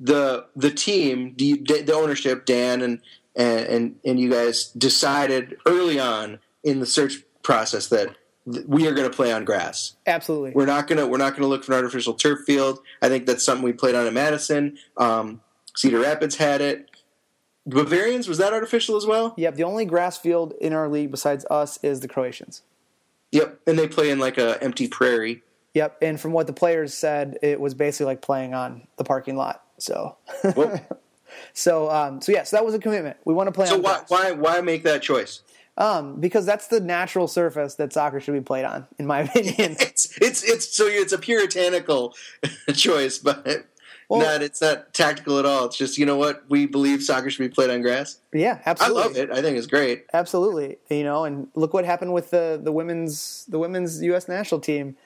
[0.00, 3.00] The the team, the, the ownership, Dan and
[3.34, 8.16] and and you guys decided early on in the search process that th-
[8.66, 9.96] we are going to play on grass.
[10.06, 10.52] Absolutely.
[10.52, 12.80] We're not gonna we're not gonna look for an artificial turf field.
[13.02, 14.78] I think that's something we played on in Madison.
[14.96, 15.40] Um,
[15.74, 16.90] Cedar Rapids had it.
[17.66, 19.34] Bavarians was that artificial as well?
[19.36, 19.56] Yep.
[19.56, 22.62] The only grass field in our league besides us is the Croatians.
[23.32, 25.42] Yep, and they play in like a empty prairie.
[25.74, 25.98] Yep.
[26.00, 29.62] And from what the players said, it was basically like playing on the parking lot.
[29.76, 30.16] So,
[31.52, 32.44] so, um, so yeah.
[32.44, 33.18] So that was a commitment.
[33.24, 34.10] We want to play so on why grass.
[34.10, 35.42] why why make that choice?
[35.78, 39.76] Um, because that's the natural surface that soccer should be played on, in my opinion.
[39.80, 42.14] It's it's it's so it's a puritanical
[42.74, 43.46] choice, but
[44.08, 45.66] Well- not it's not tactical at all.
[45.66, 48.18] It's just you know what we believe soccer should be played on grass.
[48.32, 49.02] yeah, absolutely.
[49.02, 49.30] I love it.
[49.30, 50.04] I think it's great.
[50.12, 50.78] Absolutely.
[50.90, 54.26] You know, and look what happened with the the women's the women's U.S.
[54.28, 54.96] national team.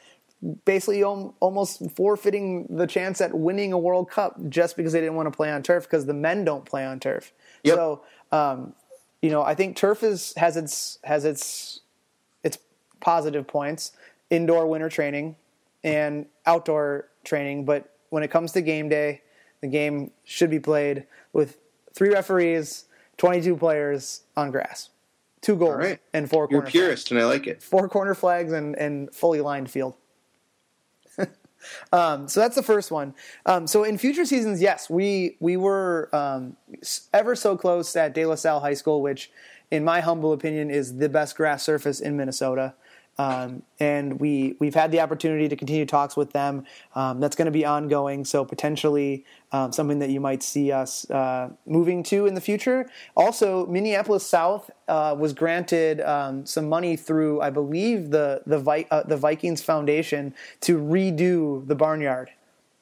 [0.65, 5.31] Basically, almost forfeiting the chance at winning a World Cup just because they didn't want
[5.31, 7.33] to play on turf because the men don't play on turf.
[7.63, 7.77] Yep.
[7.77, 8.03] So,
[8.33, 8.75] um,
[9.23, 11.81] you know, I think turf is has its has its
[12.43, 12.59] its
[13.01, 13.93] positive points:
[14.31, 15.37] indoor winter training
[15.83, 17.65] and outdoor training.
[17.65, 19.23] But when it comes to game day,
[19.61, 21.57] the game should be played with
[21.95, 24.91] three referees, twenty-two players on grass,
[25.41, 26.01] two goals right.
[26.13, 26.73] and four You're corner flags.
[26.73, 27.63] purist, and I like it.
[27.63, 29.95] four corner flags and and fully lined field.
[31.93, 33.15] Um, so that's the first one.
[33.47, 36.57] Um, so in future seasons, yes, we we were um,
[37.13, 39.31] ever so close at De La Salle High School, which,
[39.71, 42.75] in my humble opinion, is the best grass surface in Minnesota.
[43.23, 46.65] Um, and we we've had the opportunity to continue talks with them.
[46.95, 51.09] Um, that's going to be ongoing, so potentially um, something that you might see us
[51.11, 52.91] uh, moving to in the future.
[53.17, 58.89] Also, Minneapolis South uh, was granted um, some money through, I believe, the the, Vi-
[58.91, 62.31] uh, the Vikings Foundation to redo the barnyard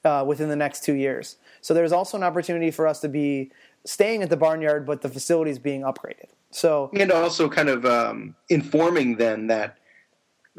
[0.04, 1.36] uh, within the next two years.
[1.60, 3.50] So there's also an opportunity for us to be
[3.84, 6.30] staying at the barnyard, but the facilities being upgraded.
[6.50, 9.76] So and also kind of um, informing them that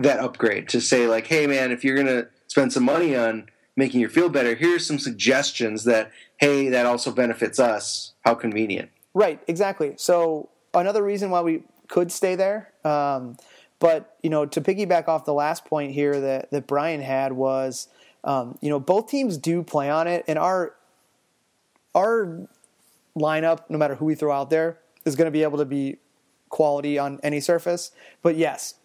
[0.04, 4.00] that upgrade to say like, hey man, if you're gonna spend some money on making
[4.00, 8.14] your field better, here's some suggestions that hey that also benefits us.
[8.26, 8.90] How convenient.
[9.14, 9.94] Right, exactly.
[9.98, 13.38] So another reason why we could stay there, um,
[13.80, 17.88] but you know, to piggyback off the last point here that that Brian had was
[18.24, 20.76] um, you know, both teams do play on it, and our
[21.96, 22.48] our
[23.18, 25.98] lineup, no matter who we throw out there, is going to be able to be
[26.50, 27.92] quality on any surface.
[28.22, 28.76] But yes,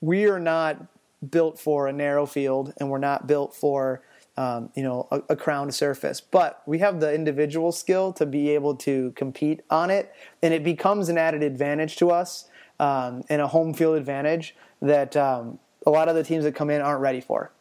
[0.00, 0.86] we are not
[1.28, 4.02] built for a narrow field, and we're not built for
[4.36, 6.20] um, you know a, a crowned surface.
[6.20, 10.64] But we have the individual skill to be able to compete on it, and it
[10.64, 12.48] becomes an added advantage to us
[12.78, 16.70] um, and a home field advantage that um, a lot of the teams that come
[16.70, 17.52] in aren't ready for.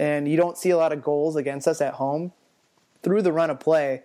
[0.00, 2.32] And you don't see a lot of goals against us at home
[3.02, 4.02] through the run of play,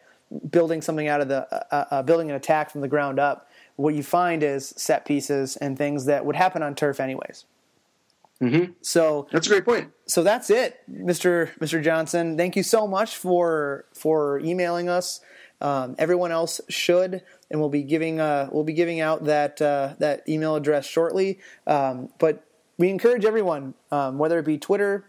[0.50, 3.50] building something out of the uh, uh, building an attack from the ground up.
[3.78, 7.46] What you find is set pieces and things that would happen on turf anyways.
[8.42, 8.74] Mm-hmm.
[8.82, 9.92] So That's a great point.
[10.06, 11.50] so that's it, Mr.
[11.60, 11.84] Mr.
[11.84, 12.38] Johnson.
[12.38, 15.22] Thank you so much for for emailing us.
[15.60, 19.96] Um, everyone else should, and we'll be giving uh, we'll be giving out that uh,
[19.98, 21.40] that email address shortly.
[21.66, 22.44] Um, but
[22.78, 25.06] we encourage everyone, um, whether it be Twitter,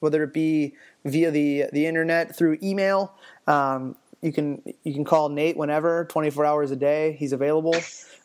[0.00, 3.14] whether it be via the the internet through email.
[3.46, 7.12] Um, you can you can call Nate whenever, twenty four hours a day.
[7.18, 7.76] He's available.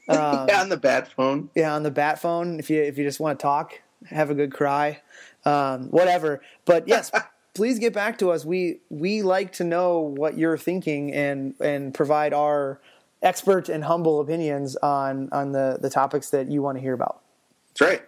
[0.09, 1.51] Um, yeah, on the bat phone.
[1.55, 3.79] yeah, on the bat phone if you if you just want to talk,
[4.09, 5.01] have a good cry,
[5.45, 6.41] um, whatever.
[6.65, 7.11] But yes,
[7.53, 8.45] please get back to us.
[8.45, 12.81] We we like to know what you're thinking and and provide our
[13.21, 17.21] expert and humble opinions on on the the topics that you want to hear about.
[17.69, 18.01] That's right.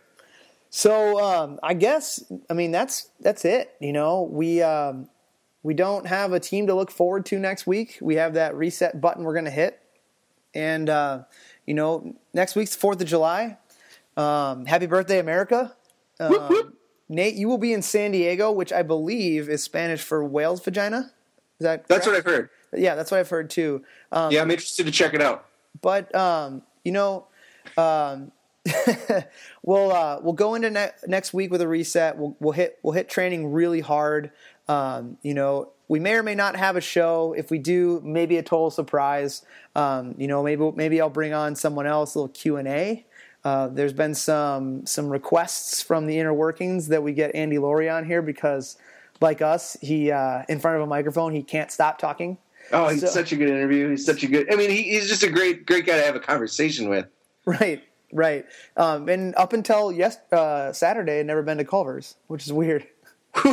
[0.70, 3.76] So um, I guess I mean that's that's it.
[3.80, 5.10] You know, we um,
[5.62, 7.98] we don't have a team to look forward to next week.
[8.02, 9.80] We have that reset button we're going to hit,
[10.54, 11.24] and uh,
[11.66, 13.58] you know, next week's Fourth of July.
[14.18, 15.76] Um, happy birthday, America!
[16.20, 16.78] Whoop, whoop.
[17.09, 21.11] Nate, you will be in San Diego, which I believe is Spanish for whale's vagina.
[21.59, 22.16] Is that That's what?
[22.16, 22.49] I've heard.
[22.76, 23.84] Yeah, that's what I've heard too.
[24.11, 25.45] Um, Yeah, I'm interested to check it out.
[25.82, 27.28] but um, you know,
[27.78, 28.32] um,
[29.64, 32.18] we'll uh, we'll go into ne- next week with a reset.
[32.18, 34.32] We'll we'll hit we'll hit training really hard.
[34.68, 37.34] Um, you know, we may or may not have a show.
[37.38, 39.43] If we do, maybe a total surprise.
[39.76, 43.05] Um, you know, maybe maybe I'll bring on someone else, a little Q and A.
[43.44, 47.89] Uh, there's been some some requests from the inner workings that we get Andy Laurie
[47.89, 48.78] on here because,
[49.22, 52.38] like us, he uh, in front of a microphone he can't stop talking.
[52.72, 53.89] Oh, he's So- such a good interview.
[53.89, 54.52] He's such a good.
[54.52, 57.06] I mean, he, he's just a great, great guy to have a conversation with.
[57.46, 57.84] Right,
[58.14, 58.46] right.
[58.78, 62.88] Um, and up until yes, uh, Saturday, I'd never been to Culver's, which is weird.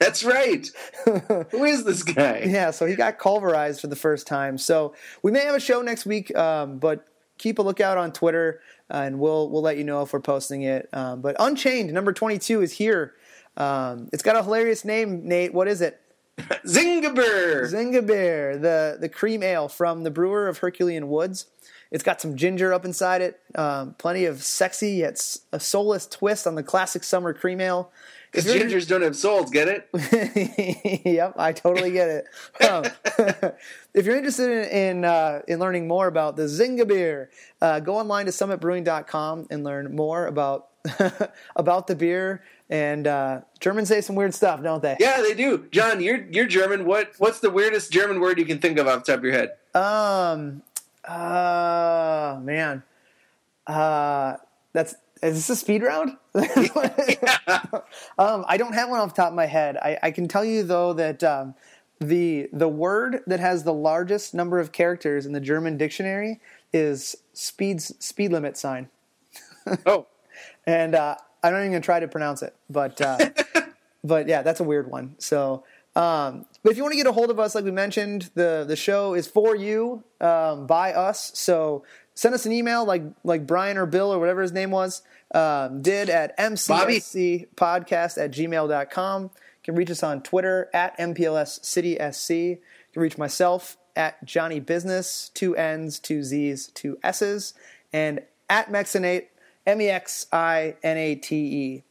[0.00, 0.68] That's right.
[1.50, 2.44] Who is this guy?
[2.46, 4.58] Yeah, so he got Culverized for the first time.
[4.58, 7.06] So we may have a show next week, um, but
[7.38, 8.60] keep a lookout on Twitter,
[8.90, 10.88] uh, and we'll we'll let you know if we're posting it.
[10.92, 13.14] Um, but Unchained number twenty two is here.
[13.56, 15.54] Um, it's got a hilarious name, Nate.
[15.54, 16.00] What is it?
[16.38, 17.70] Zingabur.
[17.72, 21.46] Zingabear, the the cream ale from the brewer of Herculean Woods.
[21.90, 26.44] It's got some ginger up inside it, um, plenty of sexy yet a soulless twist
[26.44, 27.92] on the classic summer cream ale.
[28.34, 31.02] Because gingers don't have souls, get it?
[31.04, 32.24] yep, I totally get it.
[32.68, 32.84] Um,
[33.94, 37.30] if you're interested in in, uh, in learning more about the Zinga beer,
[37.60, 40.68] uh, go online to summitbrewing.com and learn more about
[41.56, 42.42] about the beer.
[42.70, 44.96] And uh, Germans say some weird stuff, don't they?
[44.98, 45.68] Yeah, they do.
[45.70, 46.86] John, you're you're German.
[46.86, 49.32] What what's the weirdest German word you can think of off the top of your
[49.32, 49.50] head?
[49.74, 50.62] Um.
[51.04, 52.40] Uh.
[52.42, 52.82] Man.
[53.66, 54.36] Uh.
[54.72, 54.96] That's.
[55.22, 56.16] Is this a speed round?
[56.34, 56.44] um,
[58.46, 59.76] I don't have one off the top of my head.
[59.76, 61.54] I, I can tell you though that um,
[62.00, 66.40] the the word that has the largest number of characters in the German dictionary
[66.72, 68.88] is speed speed limit sign,
[69.86, 70.06] Oh,
[70.66, 72.54] and uh, I'm not even gonna try to pronounce it.
[72.68, 73.30] But uh,
[74.04, 75.14] but yeah, that's a weird one.
[75.18, 75.64] So,
[75.96, 78.64] um, but if you want to get a hold of us, like we mentioned, the
[78.66, 81.32] the show is for you um, by us.
[81.34, 81.84] So
[82.14, 85.02] send us an email, like like Brian or Bill or whatever his name was
[85.34, 89.22] um, did at mcscpodcast at gmail.com.
[89.22, 89.30] You
[89.62, 92.30] can reach us on Twitter at MPLS City SC.
[92.30, 92.58] You
[92.92, 97.54] can reach myself at Johnny Business, two N's, two Z's, two S's,
[97.92, 99.26] and at Mexinate,
[99.66, 101.82] M E X I N A T E.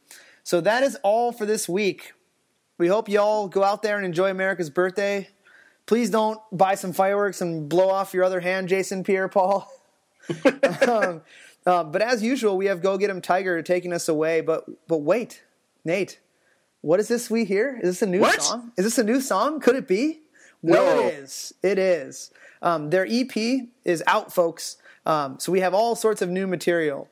[0.42, 2.12] So that is all for this week.
[2.76, 5.28] We hope you all go out there and enjoy America's birthday.
[5.86, 9.70] Please don't buy some fireworks and blow off your other hand, Jason Pierre Paul.
[10.88, 11.22] um,
[11.66, 14.40] uh, but as usual, we have Go Get Him Tiger taking us away.
[14.40, 15.42] But but wait,
[15.84, 16.20] Nate,
[16.82, 17.76] what is this we hear?
[17.82, 18.42] Is this a new What?
[18.42, 18.72] song?
[18.76, 19.60] Is this a new song?
[19.60, 20.20] Could it be?
[20.62, 21.06] Well, No.
[21.08, 21.54] it is.
[21.62, 22.30] It is.
[22.62, 23.34] Um, their EP
[23.84, 24.76] is out, folks.
[25.06, 27.08] Um, so we have all sorts of new material.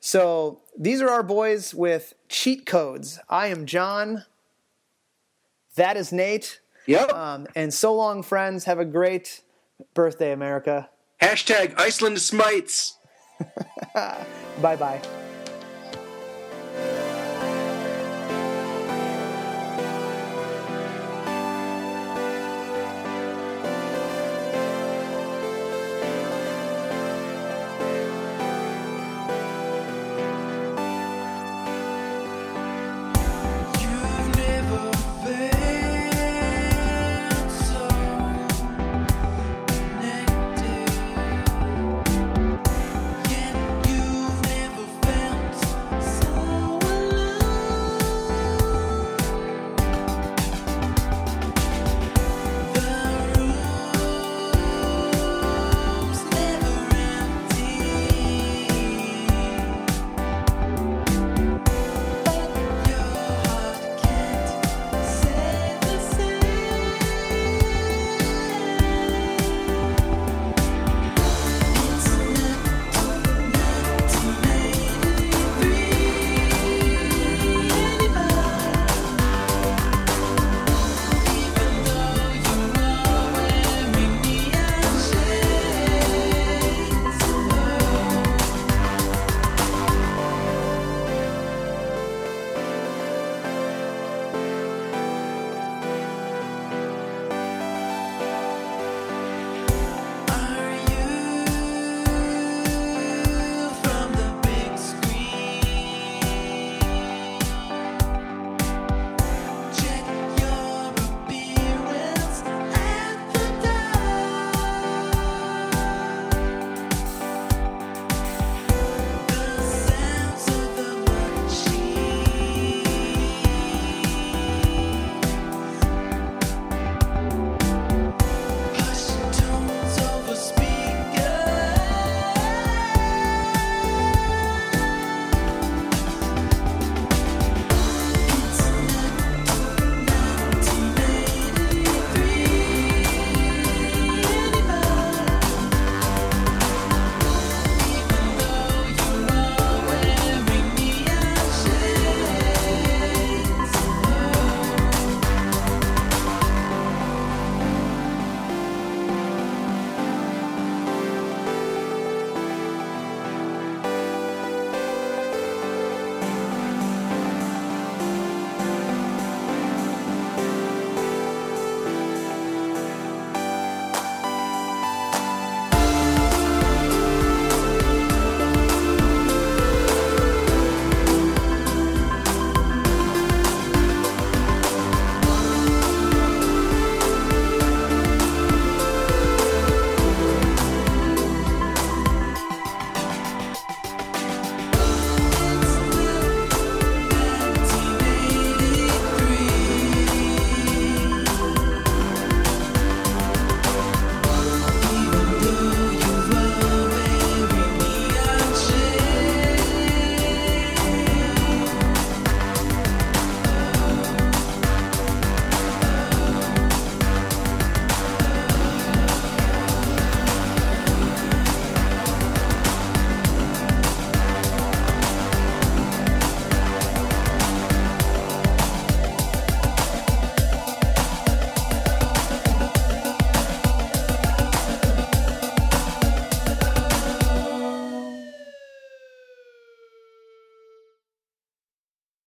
[0.00, 3.18] So these are our boys with cheat codes.
[3.28, 4.24] I am John.
[5.76, 6.60] That is Nate.
[6.86, 7.12] yep.
[7.12, 8.64] Um, and so long, friends.
[8.64, 9.42] Have a great
[9.94, 10.88] birthday, America.
[11.20, 12.96] Hashtag Iceland smites.
[13.94, 15.00] Bye bye.